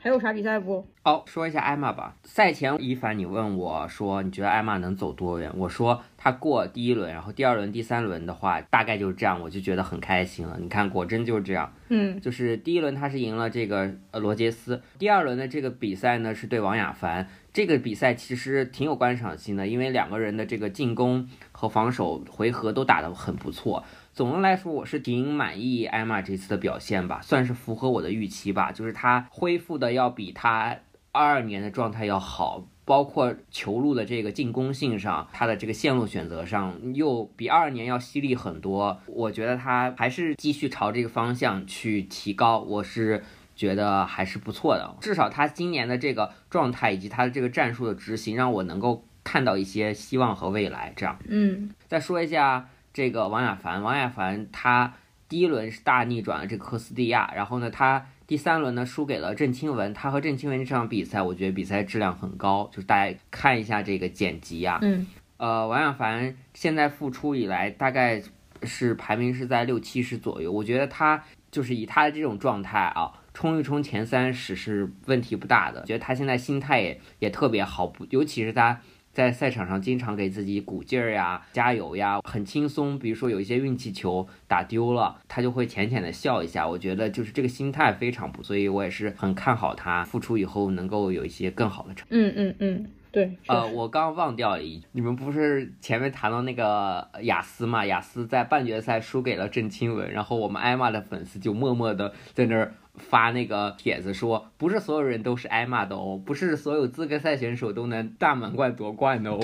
[0.00, 0.84] 还有啥比赛不？
[1.04, 2.16] 哦，说一下艾玛吧。
[2.24, 5.48] 赛前一凡，你问我说，你觉得艾玛能走多远？
[5.56, 10.58] 我说她过第一轮，然后第二轮、第三轮的话，大概就是这样，我就觉得很开心了。
[10.60, 11.72] 你看，果真就是这样。
[11.88, 17.28] 嗯，就是第一轮他是赢了这个呃罗杰斯，第二轮的这个比赛呢是对王雅凡。
[17.52, 23.84] 这个比赛其实挺有观赏性的，因为两个人的这个进攻和防守回合都打得很不错。
[24.14, 28.70] 总的来说，我是挺满意艾玛这次的表现吧，算是符合我的预期吧。
[28.70, 30.76] 就是她恢复的要比她
[31.12, 39.00] 二二年的状态要好，包括球路的这个进攻性上，她的这个线路选择上又比二二年要犀利很多。
[39.06, 43.24] 我觉得她还是继续朝这个方向去提高，我是
[43.56, 44.94] 觉得还是不错的。
[45.00, 50.92] 至少他今年的这个状态以及他的这个战术的执行，让我能够看到一些希望和未来。
[50.94, 52.68] 这样，嗯，再说一下。
[52.92, 54.94] 这个王亚凡，王亚凡他
[55.28, 59.94] 第一轮是大逆转了这个科斯蒂亚，然后呢，他第三轮呢输给了郑钦文。
[59.94, 64.78] 他和郑钦文这场比赛，我觉得比赛质量很高，就是大家看一下这个剪辑啊。
[64.82, 65.06] 嗯。
[65.38, 68.22] 呃，王亚凡现在复出以来，大概
[68.62, 70.52] 是排名是在六七十左右。
[70.52, 75.82] 我觉得他就是以他的这种状态啊，冲一冲前三十是问题不大的。
[75.84, 78.80] 觉得他现在心态也也特别好，不，尤其是他。
[79.12, 82.98] 在赛场上经常给自己鼓劲儿呀、加油呀，很轻松。
[82.98, 86.66] 比如说有一些运气球打丢了，他就会浅浅的笑一下。
[86.66, 92.06] 我觉得就是这个心态非常不，所以我也是很看好他复出以后能够有一些更好的成。
[92.10, 93.36] 嗯嗯嗯，对。
[93.48, 97.84] 呃，我刚忘掉了一，你们不是前面谈到那个雅思嘛？
[97.84, 102.74] 雅思在半决赛输给了郑钦文，然后我们艾玛的粉丝就默默的在那儿。
[102.94, 109.40] 发那个帖子说，不是所有人都是挨骂的哦，不是所有资格赛选手都能大满贯夺冠的哦，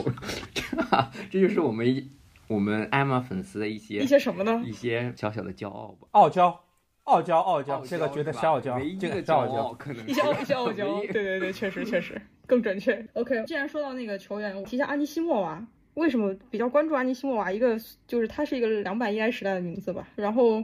[1.31, 2.11] 这就是我们
[2.47, 4.63] 我们艾玛粉丝的一些一些什么呢？
[4.67, 6.61] 一些小小的骄傲吧，傲娇，
[7.05, 13.03] 傲娇，傲娇，这个觉得是傲娇，这个骄傲可能一些一些傲娇，对对对，确实确实更准确。
[13.15, 15.67] OK，既然说到那个球员，我提一下安妮西莫娃。
[15.95, 17.51] 为什么比较关注安妮西莫娃？
[17.51, 17.77] 一个
[18.07, 20.63] 就是他是一个两百一 i 时代的名字吧，然后。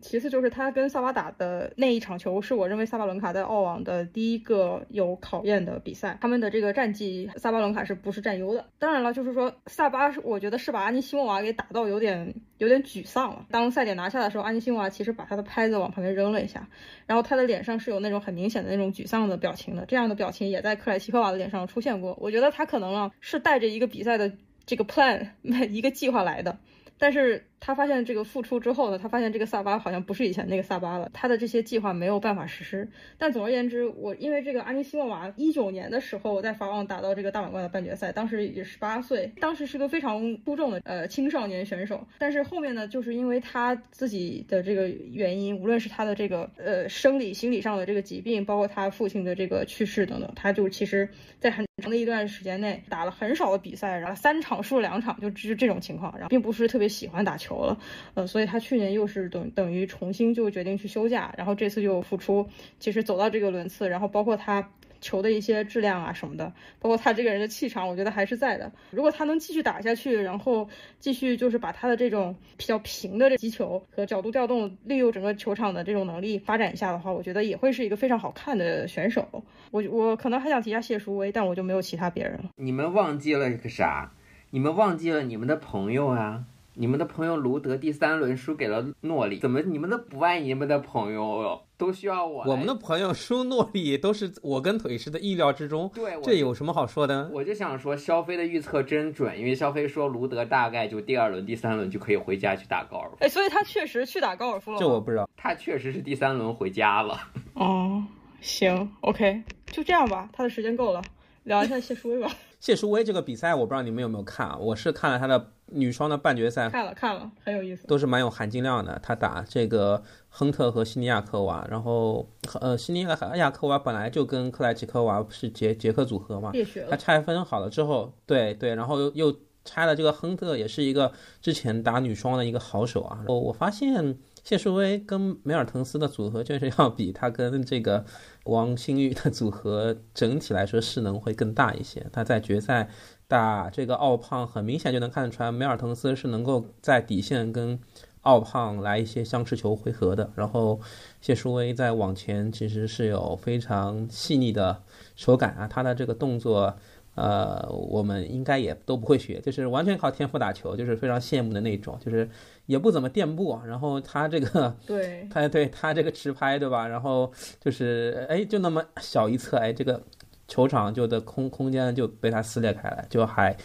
[0.00, 6.18] 其次就是他跟萨巴打的那一场球，是我认为萨巴伦卡在澳网的第一个有考验的比赛。
[6.20, 8.66] 他们的这个战绩，萨巴伦卡是不是占优的？
[8.78, 13.46] 当然了，就是说萨巴是，我觉得是把安妮西莫娃给打到有点有点沮丧了。
[13.50, 16.68] 当赛点拿下的时候，安妮西莫娃其实把他的拍子往旁边扔了一下，
[17.06, 19.84] 然后他的脸上是有那种很明显的那种沮丧的表情的。
[19.86, 22.16] 这样的表情也在克莱奇科娃的脸上出现过。
[22.20, 24.32] 我觉得他可能啊是带着一个比赛的
[24.66, 25.28] 这个 plan
[25.70, 26.58] 一个计划来的。
[26.96, 32.86] 但是他发现这个复出之后呢，他发现这个萨巴好像不是以前那个萨巴了，他的这些计划没有办法实施。
[33.16, 42.06] 但总而言之，我因为这个阿尼西莫娃一九年的时候我在法网打到这个大满贯的半决赛，当时也十八岁，当时是个非常出众的呃青少年选手。
[42.18, 51.08] 但是后面呢，就是因为他自己的这个原因，无论是他的这个呃生理、心理上的这个疾病，包括他父亲的这个去世等等，他就其实
[51.40, 57.78] 在很长的一段时间内打了很少的比赛，然后三场输了两场，就就这种情况，然后并不是特别喜欢打球了，
[58.14, 62.48] 呃，所以他去年又是等等于重新就决定去休假，然后这次就复出，
[62.78, 64.68] 其实走到这个轮次，然后包括他。
[65.00, 66.50] 球的一些质量啊什么的，
[66.80, 68.72] 包括他这个人的气场，我觉得还是在的。
[68.90, 70.66] 如果他能继续打下去，然后
[70.98, 79.44] 继续就是把他的这种比较平的这击球和角度调动，利用整个球场的这种能力发展一下的话，我觉得也会是一个非常好看的选手。
[79.70, 82.44] 我我可能还想提下谢淑薇，但我就没有其他别人了。
[82.56, 84.10] 你们忘记了个啥？
[84.48, 86.44] 你们忘记了你们的朋友啊！
[86.76, 91.60] 你们的朋友卢德第三轮输给了诺里，怎么你们都不爱你们的朋友？
[91.76, 92.44] 都需要我。
[92.46, 95.90] 我们的朋友输诺里都是我跟腿师的意料之中。
[95.94, 97.28] 对，这有什么好说的？
[97.32, 103.16] 我就想说，肖飞的预测真准，因为肖飞说卢德大概就第二轮、第三轮就可以回家去打高尔夫。
[103.20, 104.78] 哎，所以他确实去打高尔夫了。
[104.78, 107.20] 这我不知道，他确实是第三轮回家了。
[107.54, 108.04] 哦，
[108.40, 111.02] 行，OK，就这样吧，他的时间够了，
[111.44, 112.30] 聊一下谢淑薇吧。
[112.64, 114.56] 谢淑薇这个比赛，我不知道你们有没有看啊？
[114.58, 118.98] 我是看了她的女双的半决赛，看了看了，很有意思，都是蛮有含金量的。
[119.02, 122.26] 她打这个亨特和西尼亚科娃，然后
[122.62, 123.02] 呃，西尼
[123.34, 126.52] 亚科娃本来就跟克莱奇科娃是捷捷克组合嘛，
[126.88, 129.36] 她拆分好了之后，对对，然后又又
[129.66, 131.12] 拆了这个亨特，也是一个
[131.42, 133.22] 之前打女双的一个好手啊。
[133.28, 134.18] 我我发现。
[134.44, 138.04] 谢淑薇跟梅尔滕斯的组合，就是要比他跟这个
[138.44, 142.06] 王馨予的组合整体来说势能会更大一些。
[142.12, 142.90] 他在决赛
[143.26, 147.80] 打这个奥胖，很明显就能看得出来，梅尔滕斯是能够在底线跟
[148.20, 150.30] 奥胖来一些相持球回合的。
[150.36, 150.78] 然后
[151.22, 154.82] 谢淑薇在网前其实是有非常细腻的
[155.16, 156.76] 手感啊，他的这个动作。
[157.16, 162.28] 呃，我们应该也都不会学，就是完全靠天赋打球，就是非常羡慕的那种，就是
[162.66, 166.86] 也不怎么垫步，然后他这个， 对，他对他这个持拍，对吧？
[166.86, 170.02] 然后就是哎，就那么小一侧，哎，这个
[170.48, 173.56] 球场就的空空间就被他撕裂开来，就还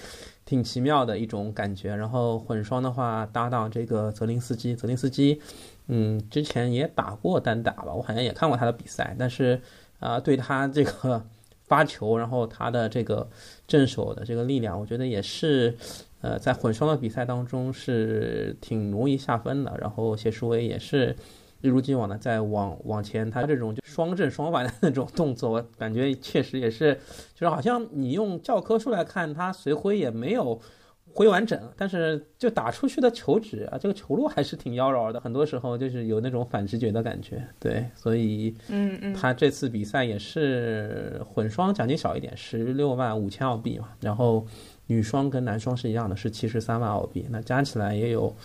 [0.45, 1.95] 挺奇妙的一种感觉。
[1.95, 5.41] 然后混双的话，搭档这个泽林斯基，泽林斯基，
[5.87, 9.61] 嗯，之前也打过单打吧，我好像也看过他的比赛，但是
[9.99, 11.25] 啊，对他这个。
[11.69, 13.29] 发球，然后他的这个
[13.67, 15.77] 正手的这个力量，我觉得也是，
[16.21, 19.77] 呃，在混双的比赛当中是挺容易下分的。
[19.79, 21.15] 然后谢淑薇也是
[21.61, 26.93] 一如既往的在往往前，他这种就双正双反的那种动作，我感觉确实也是，
[27.33, 30.61] 就是好像你用教科书来看，他随挥也没有。
[31.11, 35.19] 挥完整，但是就打出去的球指啊，这个球路还是挺妖娆的。
[35.19, 43.89] 很多时候就是有那种反直觉的感觉，对，所以，嗯嗯，他这次比赛也是混双奖金少一点，十六万五千澳币嘛。
[44.01, 44.45] 然后
[44.89, 48.35] 女双跟男双是一样的，是七十三万澳币，那加起来也有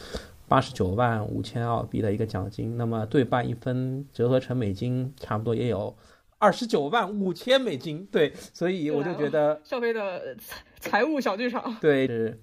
[0.47, 2.76] 八十九万五千澳币的一个奖金。
[2.76, 5.97] 那么对半一分折合成美金，差不多也有
[6.38, 8.07] 二十九万五千美金。
[8.12, 10.36] 对，所以我就觉得笑飞的
[10.80, 12.38] 财务小剧场，对是。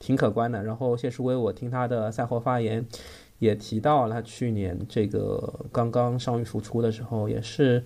[0.00, 0.62] 挺可观的。
[0.64, 2.84] 然后谢淑薇，我听她的赛后发言，
[3.38, 7.84] 也提到了去年这个刚刚伤愈复出的时候，也是，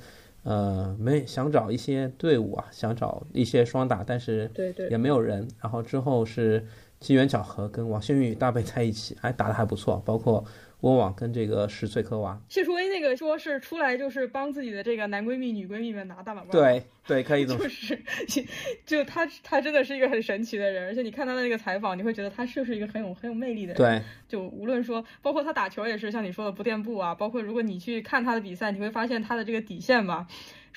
[0.48, 5.46] 呃，没想找一些队伍啊，想找一些双打，但是对对也没有人。
[5.60, 6.66] 然后之后是
[7.00, 10.42] 机缘巧合跟王馨予搭配在一起，还打的还不错，包括。
[10.80, 16.52] 温网跟这个十岁科娃，谢淑薇那个说是出来就是帮自己的这个男闺蜜、女闺蜜们拿大满贯。
[16.52, 17.96] 对对，可以这么说。
[18.28, 18.48] 就是，
[18.86, 23.76] 就他他真的是一个很神奇的人，而且你看他的那个采访，你会觉得他就是一个很有很有魅力的人。
[23.76, 30.28] 对，就无论说，包括他打球也是像你说的不垫步啊，包括如果你去看他的比赛，你会发现他的这个底线吧。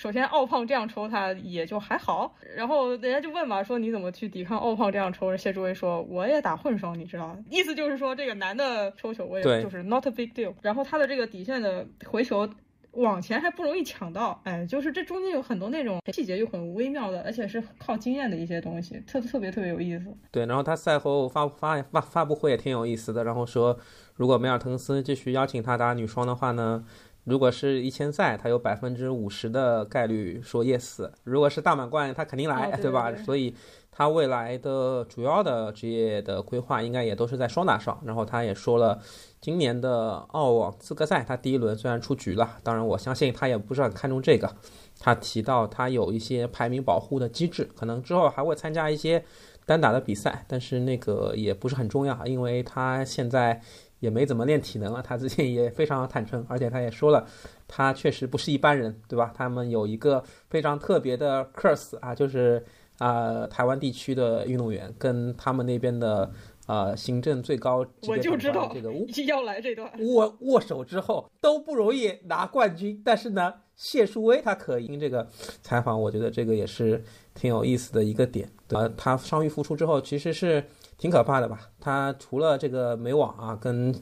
[0.02, 5.38] 首先，奥胖这样抽他也就还好，然后人家就问嘛，说你怎么去抵抗奥胖这样抽？
[5.38, 10.56] 谢淑薇说，我也打混双，你知道，意思就是说这个男的抽球我也就是 not a big deal。
[10.64, 12.50] 然后他的这个底线的回球
[12.94, 20.06] 往前还不容易抢到，哎，就是这中间有很多那种细节又很微妙的，而且是靠经验的一些东西，特特别特别有意思。
[20.32, 23.78] 对，然后他赛后发发发发布会也挺有意思的，然后说
[24.16, 26.84] 如果梅尔滕斯继续邀请他打女双的话呢？
[27.24, 33.16] 如果是一千赛，他有百分之五十的概率说 yes；如果是大满贯，他肯定来，对吧？
[33.24, 33.56] 所以
[33.92, 38.02] 他未来的主要的职业的规划应该也都是在双打上。
[38.06, 39.00] 然后他也说了，
[39.40, 44.56] 今年的澳网资格赛，他第一轮虽然出局了，当然我相信他也不是很看重这个。
[45.00, 49.24] 他提到他有一些排名保护的机制，可能之后还会参加一些。
[49.64, 53.62] 单打的比赛，但是那个也不是很重要，因为他现在
[54.02, 57.26] 也没怎么练体能了，他之前也非常坦诚，而且他也说了，
[57.68, 59.32] 他确实不是一般人，对吧？
[59.34, 62.62] 他们有一个非常特别的 curse 啊，就是
[62.98, 66.30] 啊、台湾地区的运动员跟他们那边的
[66.68, 68.92] 呃行政最高我就知道这个
[69.26, 69.92] 要来这段。
[70.00, 74.86] 握握手之后都不容易拿冠军，但是呢，谢淑薇她可以。
[74.86, 75.28] 听这个
[75.64, 78.48] 采访，我觉得这个也是挺有意思的一个点。
[78.68, 80.64] 呃，他伤愈复出之后，其实是
[81.02, 81.60] 挺可怕的吧？
[81.80, 83.94] 他除了这个美网啊跟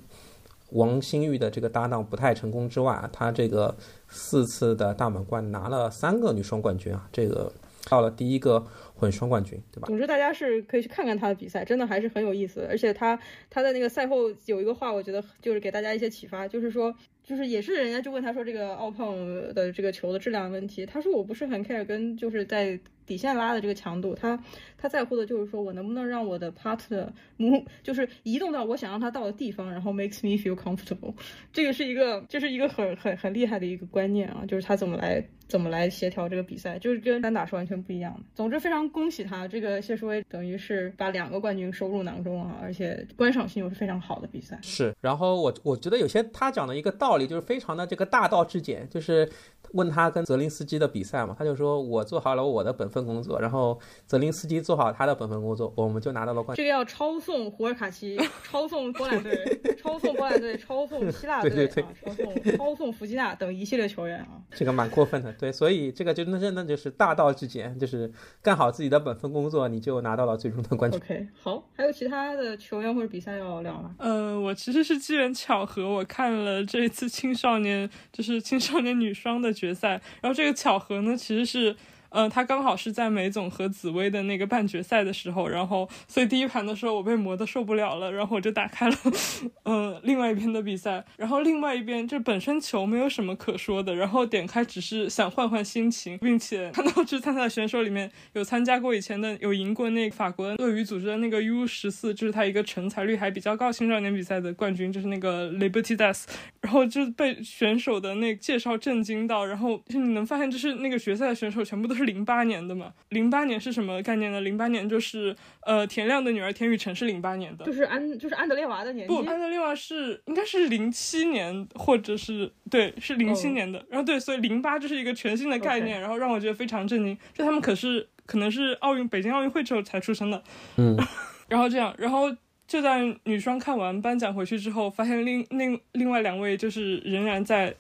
[0.72, 3.74] 王欣玉的这个搭档不太成功之外啊，她这个
[4.10, 7.52] 四次的大满贯拿了三个女双冠军啊，这个
[7.90, 8.64] 到了第一个
[8.96, 9.88] 混双冠军，对吧？
[9.88, 12.68] 总之，大家是可以去看看他的比赛，真的还是很有意思。
[12.70, 13.18] 而且他
[13.50, 16.94] 他在那个赛后有一个话，我觉得就是给大家一些启发，就是说，
[17.24, 19.16] 就是也是人家就问他说这个奥胖
[19.56, 22.78] 的这个球的质量问题，他说我不是很 care 跟就是在
[23.10, 24.40] 底线拉的这个强度，他
[24.78, 27.08] 他在乎的就是说我能不能让我的 partner
[27.40, 31.16] move，就是移动到我想让他到的地方，然后 makes me feel comfortable。
[31.52, 38.20] 这个是一个这、是一个很很很厉害的一个观念啊，就是他怎么来怎么来协调这个比赛，就是跟单打是完全不一样的。
[38.36, 44.60] 总之非常恭喜他，这个谢淑薇等于是把两个冠军收入囊中啊，而且观赏性又是非常好的比赛。
[44.62, 49.28] 是，然后我我觉得有些他讲的一个道理就是非常的这个大道至简，就是
[49.72, 56.64] 问他跟泽林斯基的比赛嘛，他就说我做好了我的本分工作，然后泽林斯基做好他的本分工作，我们就拿到了冠军。
[56.64, 59.36] 这个要超送胡尔卡奇， 超送波兰队，
[59.82, 64.28] 超送波兰队，超送希腊队对对对啊，超送超送弗吉纳等一系列球员啊。
[64.52, 71.00] 这个蛮过分的，对，所以这个就那真的就是大道至简，就是干好自己的本分工作，你就拿到了最终的冠军。
[71.00, 73.96] OK，好，还有其他的球员或者比赛要聊吗？
[74.00, 81.76] 呃，我其实是机缘巧合，我看了这一次青少年就是青少年女双的决赛，然后这个巧合呢，其实是。
[82.10, 88.96] 呃，他刚好是在梅总和紫薇的那个半决赛的时候，然后所以第一盘的时候我被磨得受不了了，然后我就打开了，
[89.64, 106.24] 呃，另外一边的比赛，然后另外一边这本身球没有什么可说的，然后点开只是想换换心情，并且看到去参赛选手里面有参加过以前的，有赢过那个法国鳄鱼组织的那个 U 十四，就是他一个成才率还比较高青少年比赛的冠军，就是那个 Liberty Das，
[106.62, 112.92] 然后就被选手的那介绍震惊到，然后就你能发现，就是那个决赛的选手全部都是零八年的嘛。
[113.10, 114.42] 零八年是什么概念呢？
[114.42, 123.86] 零八年就是呃田亮的女儿田雨辰是零八年的就，是安就是安德烈娃的年纪不，，安德烈娃是应该是零七年，或者是对，是零七哦年的。
[123.90, 127.18] 然后对，所以零八就是一个全新的概念然后让我觉得非常震惊。
[127.34, 130.44] 就他们可是可能是奥运北京奥运会之后才出生的，
[130.78, 130.98] 嗯，
[131.50, 132.34] 然后这样，然后
[132.68, 137.76] 就在女双看完颁奖回去之后，发现另另另外两位就是仍然在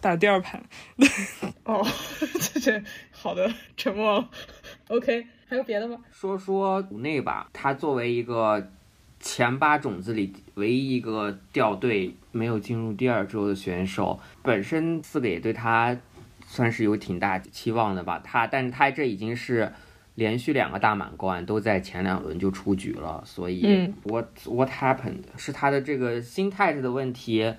[0.00, 0.60] 打第二盘。
[1.64, 1.80] 哦，
[2.54, 2.82] 这这
[3.22, 4.28] 好的， 沉默了。
[4.88, 5.96] OK，还有别的吗？
[6.10, 8.68] 说说鲁内吧，他作为一个
[9.20, 15.96] 前八种子里唯一一个掉队没有进入第二周的选手，本身四个也对他
[16.44, 18.20] 算是有挺大期望的吧。
[18.24, 19.72] 他，但是他这已经是
[20.16, 27.54] 连续两个大满贯都在前两轮就出局了，所以嗯 what what happened 是他的这个心态的问题，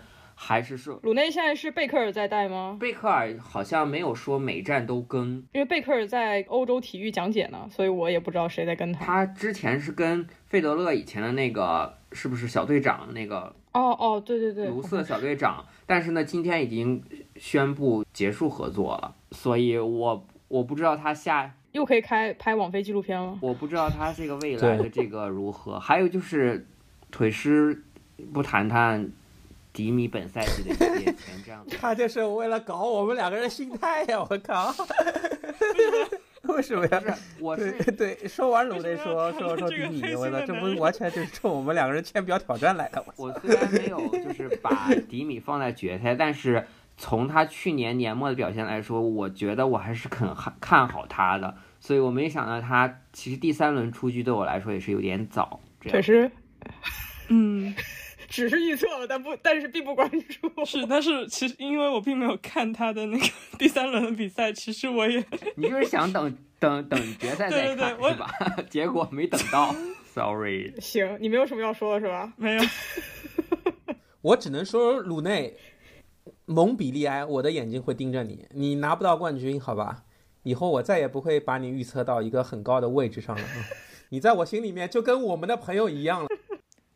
[0.45, 2.75] 还是说鲁内现在是贝克尔在带吗？
[2.77, 9.05] 贝克尔好像没有说每站都跟，因为贝克尔在欧洲体育讲解呢，所以我也不知道谁在跟他。
[9.05, 17.01] 他之前是跟费德勒以前的那个是不是小队长那个哦哦，对对对，卢瑟小队长，但是呢，今天已经
[17.37, 23.37] 宣布结束合作了，所以我我不知道他下，又可以开拍网飞纪录片了。
[23.39, 25.79] 我不知道他这个未来的这个如何。
[25.79, 26.67] 还有就是
[27.09, 27.81] 腿师，
[28.33, 29.09] 不谈谈
[29.73, 31.57] 迪米本赛季的一些前瞻。
[31.81, 34.19] 他就是为了搞我们两个人心态呀！
[34.29, 34.73] 我靠，
[36.53, 37.01] 为什么呀？
[37.01, 43.03] 不是，我是对，说完鲁内说说说迪米，我操，这不完全就是冲我们两个人签表挑战来的。
[43.17, 46.65] 我我虽然没有就是把迪米放在决赛，但是
[46.97, 55.59] 从他去年年末的表现来说，我觉得我还是很看看好他的，所以我没想到他其实第三轮出局对我来说也是有点早。
[55.81, 56.29] 确实，
[57.29, 57.73] 嗯，
[58.33, 60.49] 只是预测了，但不，但是并不关注。
[60.65, 63.25] 是，但是其实因为我并没有看他的那个
[63.59, 65.23] 第三轮的比赛，其实我也
[65.55, 68.63] 你就是想等等等决赛再对对对我看是吧？
[68.71, 69.75] 结果没等到
[70.15, 70.73] ，sorry。
[70.81, 72.33] 行，你没有什么要说的是吧？
[72.35, 72.63] 没有。
[74.21, 75.55] 我只能说鲁内，
[76.45, 80.05] 蒙比利埃，我的眼睛会盯着你，你拿不到冠军，好吧？
[80.41, 83.43] 以后我再也不会把你预测到一个很高的位置上了。
[83.55, 83.63] 嗯
[84.09, 86.27] 你在我心里面就跟我们的朋友一样了。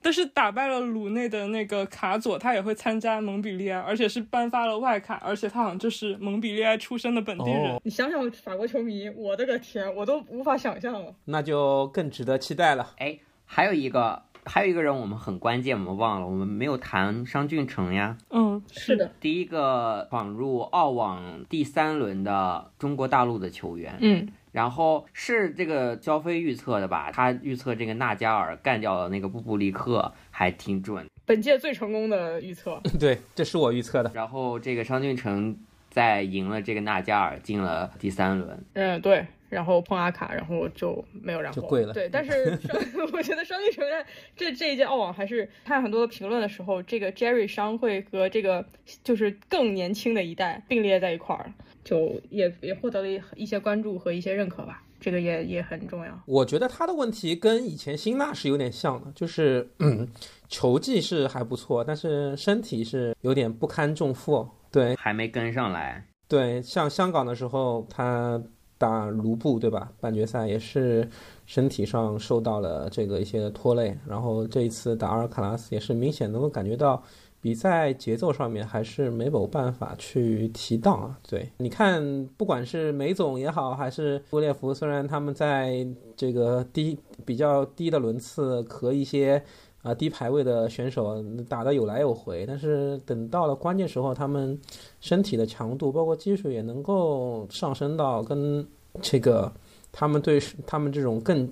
[0.08, 7.78] 但是打败了鲁内的那个卡佐，他也会参加蒙彼利埃，而且是颁发了外卡，而且他好像就是蒙彼利埃出生的本地人。
[7.84, 11.14] 你想想法国球迷，我的个天，我都无法想象了。
[11.26, 12.94] 那就更值得期待了。
[13.00, 14.24] 哎，还有一个。
[14.50, 18.18] 还有一个人我们很关键，我们忘了，我们没有谈商俊成呀。
[18.30, 23.98] 嗯，是的，第一个闯入澳网第三轮的中国大陆的球员。
[24.00, 24.26] 嗯，
[24.58, 27.12] 然后是这个焦飞预测的吧？
[27.12, 31.06] 他预测这个纳加尔干掉了那个布布利克，还挺准。
[31.28, 32.82] 本届最成功的预测。
[33.00, 34.10] 对，这是我预测的。
[34.16, 35.56] 然后这个商俊成
[35.92, 38.66] 在赢了这个纳加尔，进了第三轮。
[38.74, 39.28] 嗯，对。
[39.50, 41.94] 然后碰阿卡，然后就没有然后，就贵了。
[41.94, 42.60] 对，但是
[43.14, 44.06] 我觉得商俊成在
[44.36, 48.66] 这这一届澳网还是看很多的评论的时候，这个 Jerry 商会和这个
[49.06, 51.54] 就是更年轻的一代并列在一块儿，
[51.88, 54.84] 就也也获得了一一些关注和一些认可吧。
[55.00, 56.20] 这个也也很重要。
[56.26, 60.08] 我觉得他的问题跟以前辛纳是有点像的，就是嗯，
[60.50, 66.06] 球技是还不错，但是身体是有点不堪重负，对，还没跟上来。
[66.28, 68.42] 对，像香港的时候他。
[68.80, 69.92] 打卢布对吧？
[70.00, 71.10] 半决赛也是
[71.48, 77.02] 身体上受到了这个一些拖累，然后这一次打阿尔卡拉斯也是明显能够感觉到
[77.48, 81.18] 比赛节奏上面还是没有办法去提档啊。
[81.30, 85.88] 对，你看，不管是梅总也好，还是布列夫，虽然他们在
[86.18, 89.42] 这个低比较低的轮次和一些。
[89.84, 94.60] 啊，低排位的选手打得有来有回，但是等到了关键时候，他们
[95.00, 98.68] 身体的强度，包括技术也能够上升到跟
[99.02, 99.50] 这个
[99.94, 101.50] 他们对他们这种更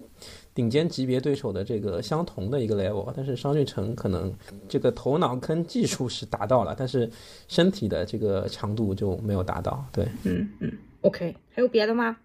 [0.55, 3.13] 顶尖级别对手的这个相同的一个 level。
[3.15, 4.33] 但是商俊成可能
[4.67, 7.07] 这个头脑跟技术是达到了，但是
[7.47, 9.85] 身体的这个强度就没有达到。
[9.91, 12.17] 对，嗯嗯，OK，还有别的吗？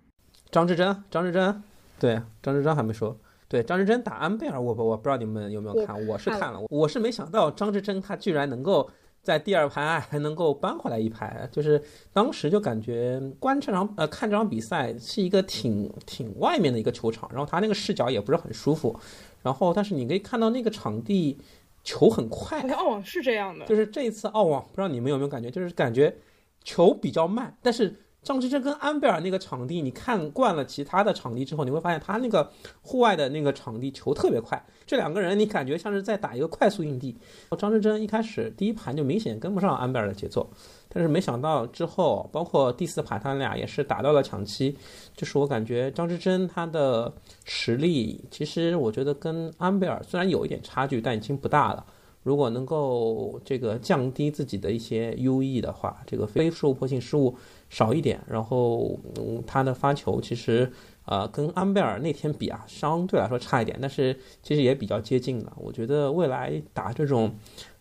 [0.51, 1.63] 张志臻，张志臻，
[1.99, 3.15] 对，张志臻还没说。
[3.49, 8.89] 对张志臻打安贝尔，我我我不知道你们有没有看，我是看了，我是没想到张志臻他居然能够
[9.23, 18.99] 在第二排还能够扳回来一盘，就是当时就感觉观这场呃看这场比赛是一个挺挺外面的一个球场，然后他那个视角也不是很舒服，
[19.43, 21.39] 然后但是你可以看到那个场地
[21.85, 26.17] 球很快，哦是这样的，就是这一次澳网不知道你们有没有感觉，就是感觉
[26.65, 27.95] 球比较慢，但是。
[28.23, 32.51] 张之臻跟安贝尔那个场地，你看惯了其他的场地之后，你会发现他那个
[32.83, 34.63] 户外的那个场地球特别快。
[34.87, 37.17] 这两个人你感觉像是在打一个快速硬地。
[37.57, 40.47] 张之臻一开始第一盘就明显跟不上安贝尔的节奏，
[40.89, 44.77] 但是没想到之后，包括第四盘他俩也是打到了抢七。
[45.17, 47.11] 就是我感觉张之臻他的
[47.45, 51.87] 实力，其实我觉得跟安贝尔虽然有一点差距，但已经不大了。
[52.23, 57.35] 如果能够这个降低自己的一些优异的话，这个非受迫性失误。
[57.71, 60.71] 少一点，然后嗯，他的发球其实
[61.07, 65.53] 呃跟安贝尔那天比啊，相对来说差一点，但是其实也比较接近了。
[65.57, 67.35] 我觉得未来打这种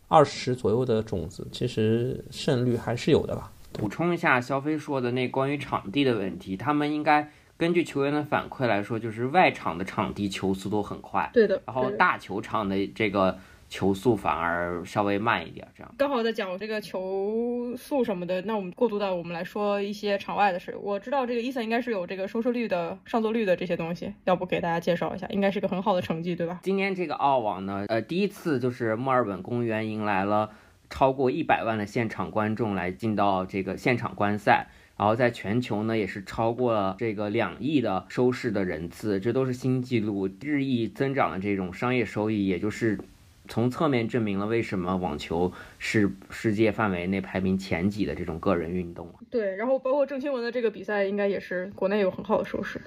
[0.07, 3.51] 二十左右的种子，其实胜率还是有的吧。
[3.73, 13.37] 补充一下，肖飞说的那关于场地的问题，他们应该根据球员的反馈来说，就是外场的场地球速都很快，对的，然后大球场的这个。
[13.69, 20.75] 球速反而稍微慢一点，这样刚好在讲这个球速什么的，那我们过渡到我们来说一些场外的事。
[20.81, 25.27] 我知道这个伊森应该是有这个收视率的、上座率的这些东西，要不给大家介绍一下？
[25.27, 26.59] 应该是个很好的成绩，对吧？
[26.63, 30.49] 今年这个澳网呢，呃，第一次就是墨尔本公园迎来了
[30.89, 34.67] 超过一百万的现场观众来进到这个现场观赛，
[34.97, 42.97] 然后在全球呢也是超过了这个两亿的收视的人次，这都是新纪录，日益增长的这种商业收益，也就是。
[43.49, 49.11] 从侧面证明了为什么网球是世界范围内排名前几的这种个人运动。
[49.29, 52.79] 对，然后包括郑钦文的这个比赛，应该也是国内有很好的收视。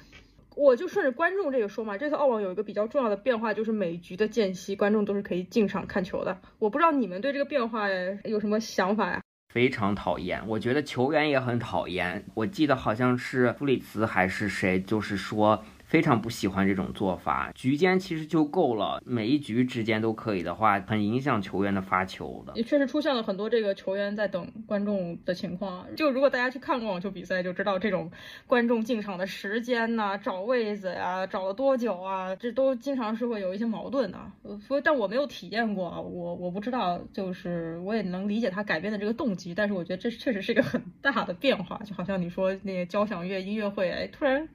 [0.54, 6.38] 我就顺着观众这个说嘛，这次澳网有一个比较重要的变化，就是每局的间隙，观众都是可以进场看球的。
[6.58, 7.88] 我不知道你们对这个变化
[8.24, 9.20] 有什么想法呀？
[9.52, 12.24] 非常讨厌，我觉得球员也很讨厌。
[12.34, 15.64] 我记得好像是弗里茨还是谁，就是说。
[15.92, 22.54] 非常不喜欢这种做法，局间其实就够了，每一局之间都可以的话，很影响球员的发球的。
[22.56, 25.84] 也确实出现了很多这个球员在等观众的情况。
[25.94, 28.10] 就如果大家去看过网球比赛，就知道这种
[28.46, 34.18] 观众进场的时间呐、找位子呀、找了多久啊，这都经常是会有一些矛盾的。
[34.66, 44.48] 所以，但我没有体验过，我我不知道，就是我也能理解他改变的这个动机，但是我觉得这确实是一个很大的变化，就好像你说那个交响乐音乐会，哎，突然，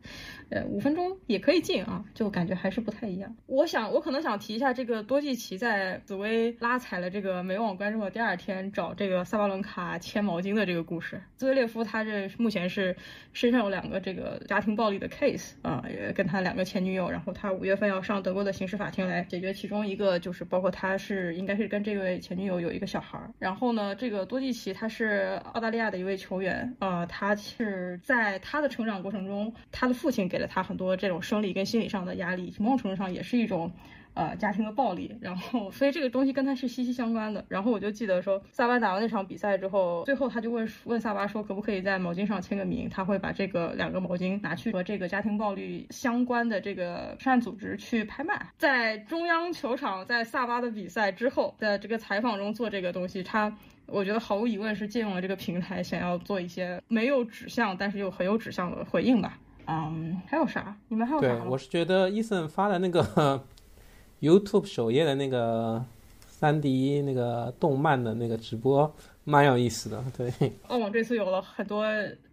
[0.49, 1.07] 呃，五分钟。
[1.27, 3.35] 也可以进啊，就感觉还是不太一样。
[3.47, 11.21] 我想，我可能想提一下这个多季奇在紫薇拉踩了这个美网观众的第二天找这个萨巴伦卡牵毛巾的这个故事。
[11.35, 12.95] 兹维列夫他这目前是
[13.33, 23.29] 身上有两个这个家庭暴力的 case 啊，也跟他两个前女友，然后他五月份要上德国的刑事法庭来解决其中一个，就是包括他是应该是跟这位前女友有一个小孩儿。
[23.39, 31.17] 然后呢，这个多季奇他是澳大利亚的一位球员，呃，他是在他的成长过程中，他的父亲给给了他很多这种。
[31.19, 33.71] 生理跟心理上的压力，某种程度上也是一种，
[34.13, 35.17] 呃，家庭的暴力。
[35.19, 37.43] 然后，所以这个东西跟他是息息相关的。
[37.49, 42.87] 然后我就记得说，萨巴打完那场比赛之后，最后他就问问萨巴说，可不可以在毛巾上签个名？
[42.87, 48.47] 他会把这个两个毛巾拿去和这个家庭暴力相关的这个慈善组织去拍卖。
[48.57, 53.53] 在中央球场，在萨巴的比赛之后，在这个采访中做这个东西，他
[53.87, 59.37] 我觉得毫无疑问是借用了这个平台，想要做一些没有指向，但是又很有指向的回应吧。
[59.69, 60.75] 嗯，还有啥？
[60.87, 61.27] 你们还有啥？
[61.27, 63.43] 对，我是觉得伊森发的那个
[64.21, 65.83] YouTube 首页的那个
[66.25, 68.89] 三 D 那个动漫的那个直播
[69.25, 70.01] 蛮有意思的。
[70.17, 70.31] 对，
[70.69, 71.85] 澳网这次有了很多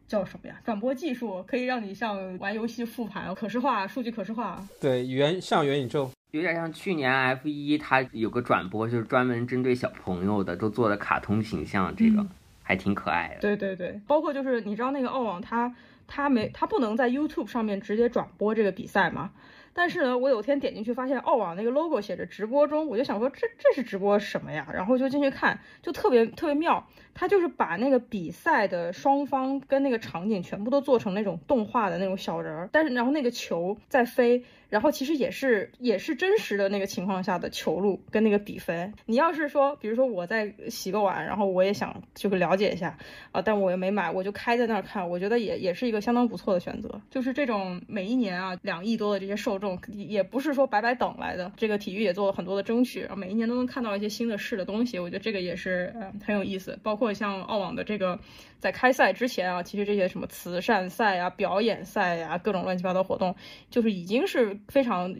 [0.07, 0.61] 叫什么呀？
[0.65, 4.65] 转播技术可以让你像玩游戏复盘，可视化数据可视化。
[4.81, 12.25] 对，元像元宇宙，有点像去年 F 一它有个转播，就是专门针对小朋友的，都做的卡通形象，这个
[12.63, 13.41] 还挺可爱的。
[13.41, 15.69] 对对对，包括就是你知道那个澳网它。
[15.69, 15.75] 他
[16.07, 19.33] 他没，他不能在 YouTube 上面直接转播这个比赛嘛？
[19.77, 24.69] 但是呢，我有天点进去发现澳网那个 logo 写着直播中，我就想说这这是直播什么呀？
[24.73, 26.87] 然后就进去看，就特别特别妙。
[27.13, 34.45] 他就是把那个比赛的双方跟那个场景全部都做成那种动画的那种小人儿，但是然后那个球在飞。
[34.75, 38.93] 然后其实也是也是真实的那个情况下的球路跟那个比分。
[39.07, 42.99] 你要是说，比如说我在洗个碗，然后我也想就是了解一下
[43.31, 47.01] 啊，但我又没买，我就开在那儿看，我觉得也也是一个相当不错的选择。
[47.09, 51.53] 就是这种每一年啊两亿多的这些受众，也不是说白白等来的。
[51.57, 55.95] 这个体育也做了很多的争取，每一年都能看到一些新的试的东西，我觉得这个也是
[56.27, 56.77] 很有意思。
[56.83, 58.19] 包括像澳网的这个。
[58.61, 63.37] 在开赛之前啊，其实这些什么慈善赛啊、表演赛呀、各种乱七八糟活动，
[63.69, 65.15] 就是已经是非常，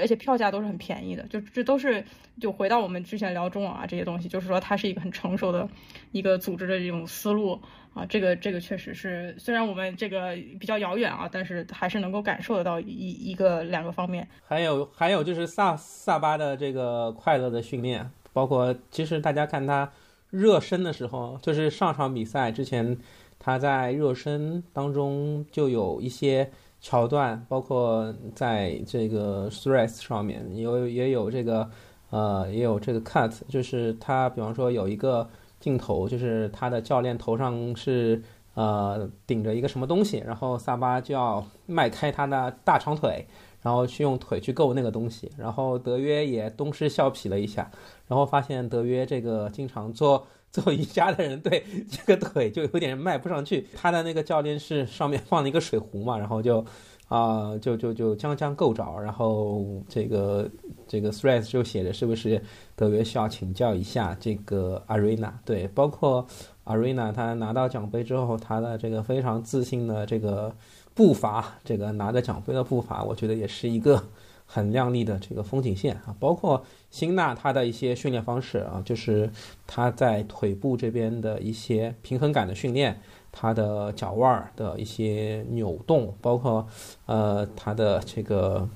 [0.00, 1.22] 而且票价都是很便宜的。
[1.24, 2.04] 就这都是，
[2.40, 5.68] 就回到我们之前聊中网啊这些东西，就是说它是一个很成熟的
[6.12, 7.60] 一个组织的这种思路
[7.94, 8.04] 啊。
[8.06, 14.26] 这个这个确实是，虽然我们这个比较遥远啊，但是还是能够感受得到一一个两个方面。
[14.46, 19.90] 还有还有就是萨萨巴的这个快乐的训练，包括其实大家看他。
[20.30, 22.98] 热身的时候，就是上场比赛之前，
[23.38, 31.68] 他在热身当中就有一些桥段，包括在这个 Threads 上面有也有这个
[32.10, 35.28] 呃也有这个 cut，就是他比方说有一个
[35.60, 38.22] 镜头，就是他的教练头上是
[38.54, 43.26] 呃顶着一个什么东西，然后萨巴就要迈开他的大长腿。
[43.60, 47.68] 然后去用腿去够那个东西，然后德约也东施效颦了一下，
[48.06, 53.66] 然后发现德约这个经常做 做瑜伽的人，对这个腿就有点迈不上去。
[53.76, 56.64] 他的那个教练室上面放了一个水壶嘛，然后就
[57.08, 60.50] 啊就就就将将够着，然后这个
[60.86, 62.42] 这个 threads 就写着是不是
[62.74, 65.32] 德约需要请教一下这个 arena？
[65.44, 66.26] 对，包括
[66.64, 70.54] arena 他拿到奖杯之后，他的这个非常自信的这个。
[70.94, 74.02] 步伐，这个拿着奖杯的步伐，我觉得也是一个
[74.44, 76.12] 很亮丽的这个风景线啊。
[76.18, 79.30] 包括辛纳他的一些训练方式啊，就是
[79.66, 83.00] 他在腿部这边的一些平衡感的训练，
[83.30, 86.66] 他的脚腕的一些扭动，包括
[87.06, 88.68] 呃他的这个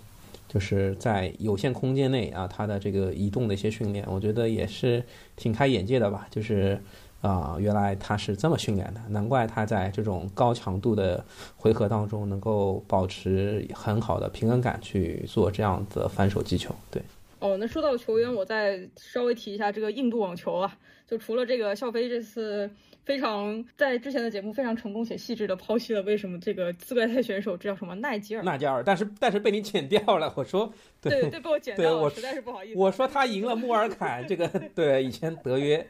[0.48, 5.04] 就是在有限空间内啊，他的这个移动的一些训练，我觉得也是
[5.36, 6.80] 挺开眼界的吧，就是。
[7.22, 11.24] 啊，原来他是这么训练的，难怪他在这种高强度的
[11.56, 16.74] 回合当中能够保持很好的平衡感去做这样的反手击球。
[16.90, 17.00] 对，
[17.42, 20.78] 哦，那说到球员，我再稍微提一下这个印度网球啊，
[21.08, 22.70] 就除了这个笑飞这次
[23.04, 35.84] 非常在之前的节目非常成功且细致的剖析了为什么这个资格赛选手这叫什么奈吉尔，奈吉尔，但是但是被你剪掉了，我说对对被我剪掉了，我实在是不好意思，我说他赢了穆尔坎，这个 对以前德约。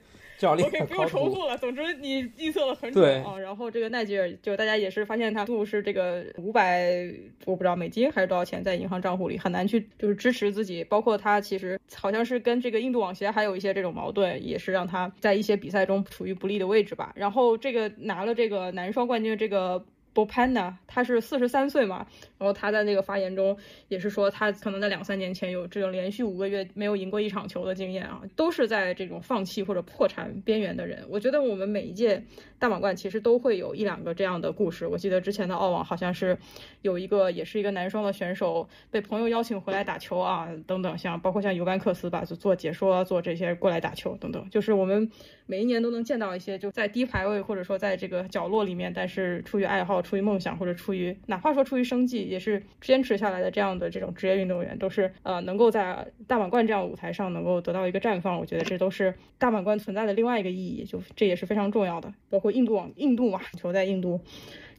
[0.47, 1.57] OK，不用重复了。
[1.57, 3.39] 总之，你预测了很准啊。
[3.39, 7.11] 然后这个奈吉尔，就大家也是发现他度是这个五百，
[7.45, 10.83] 我不知道美金还是多少钱，在银行账户里很难去就是支持自己。
[10.85, 17.13] 包括他其实好像是跟这个印度网协还有一些这种矛盾，也是让他在一些比赛中处于不利的位置吧。
[17.15, 22.07] 然后这个拿了这个男双冠军的这个 Bopanna，他是四十三岁嘛，
[22.39, 23.57] 然后他在那个发言中
[23.89, 31.05] 也是说，他可能在两三年前有这种连续五个月没有赢过一场球的经验啊，都是在这种放弃或者破产边缘的人。
[31.09, 32.23] 我觉得我们每一届
[32.59, 34.87] 大满贯其实都会有一两个这样的故事。
[34.87, 36.37] 我记得之前的澳网好像是
[36.83, 45.11] 有一个也是一个男双的选手被朋友邀请回来打球啊，等等，像包括像尤班克斯吧，就做解说做这些过来打球等等，就是我们
[45.53, 50.01] 每一年都能见到一些就在低排位或者说在这个角落里面，但是出于爱好。
[50.01, 58.39] 出于梦想，或者出于哪怕说出于生计，也是坚持下来的这样的这种职业运动员，都是呃能够在大满贯这样舞台上能够得到一个绽放。
[58.39, 62.11] 我觉得这都是大满贯存在的另外一个意义，就这也是非常重要的。
[62.31, 64.23] 包括印度网，印度嘛，球在印度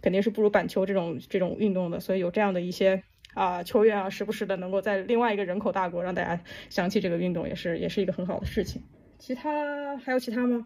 [0.02, 3.04] 肯定是不如板球这种这种运动的，所以有这样的一些
[3.36, 8.82] 啊球员啊，时不时的能够在另外一个人口大国让大家想起这个运动，也是也是一个很好的事情。
[9.26, 10.66] 其他还有其他吗？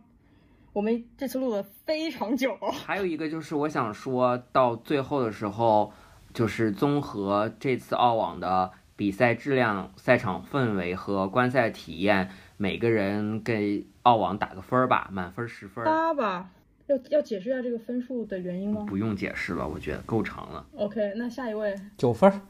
[0.73, 2.57] 我们这次录了非常久，
[2.87, 5.93] 还有一个就是我想说到最后的时候，
[6.33, 15.85] 就是综合这次澳网的比赛质量、赛场氛围和观赛体验，每个人给澳网打个分儿吧，满分十分。
[15.85, 16.49] 八吧，
[16.87, 18.85] 要要解释一下这个分数的原因吗？
[18.89, 20.65] 不用解释了，我觉得够长了。
[20.77, 22.41] OK，那下一位九分。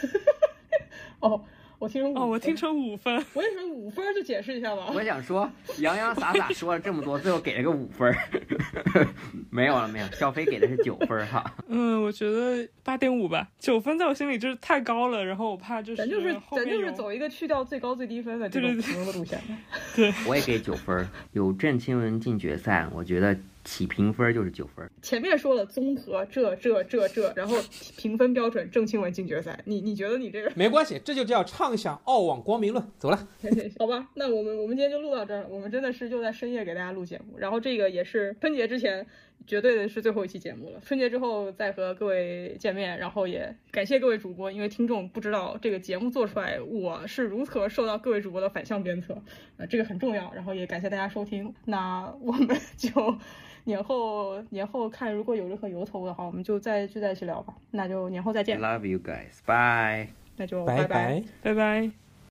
[1.20, 1.42] 哦。
[1.78, 4.90] 我听成哦，我听成五分，我也成五分，就解释一下吧。
[4.94, 8.14] 我想说，洋洋洒洒说了这么多，最后给了个五分，
[9.50, 10.06] 没有了，没有。
[10.12, 11.44] 小飞给的是九分哈。
[11.68, 18.74] 嗯，我觉得八点五吧，九分在我心里就是太高了，然后我怕就是咱就是咱就是走一个去掉最高最低分的这种
[19.12, 19.40] 路线。
[19.94, 23.36] 对，我也给九分，有郑钦文进决赛，我觉得。
[23.66, 24.88] 起评分就是九分。
[25.02, 27.58] 前面说了综合这这这这，然后
[27.98, 32.82] 评分标准郑钦文进决赛，你你觉得你这个没关系，这就叫畅想澳网光明论。
[32.98, 33.28] 走了，
[33.78, 35.44] 好吧，那我们我们今天就录到这儿。
[35.50, 39.04] 我们真的是就在深夜给大家录节目，然后这个也是春节之前
[39.46, 40.80] 绝对的是最后一期节目了。
[40.84, 49.20] 春节之后再和各位见面，然后也感谢各位主播，因为听众不知道这个节目做出来我是如何受到各位主播的反向鞭策，
[49.56, 50.32] 呃，这个很重要。
[50.34, 53.18] 然后也感谢大家收听，那我们 就。
[53.66, 57.54] 年后，年后看如果有任何由头的话，我们就再聚在一起聊吧。
[57.72, 58.58] 那就年后再见。
[58.60, 60.08] Love you guys, bye。
[60.36, 62.05] 那就拜拜拜拜。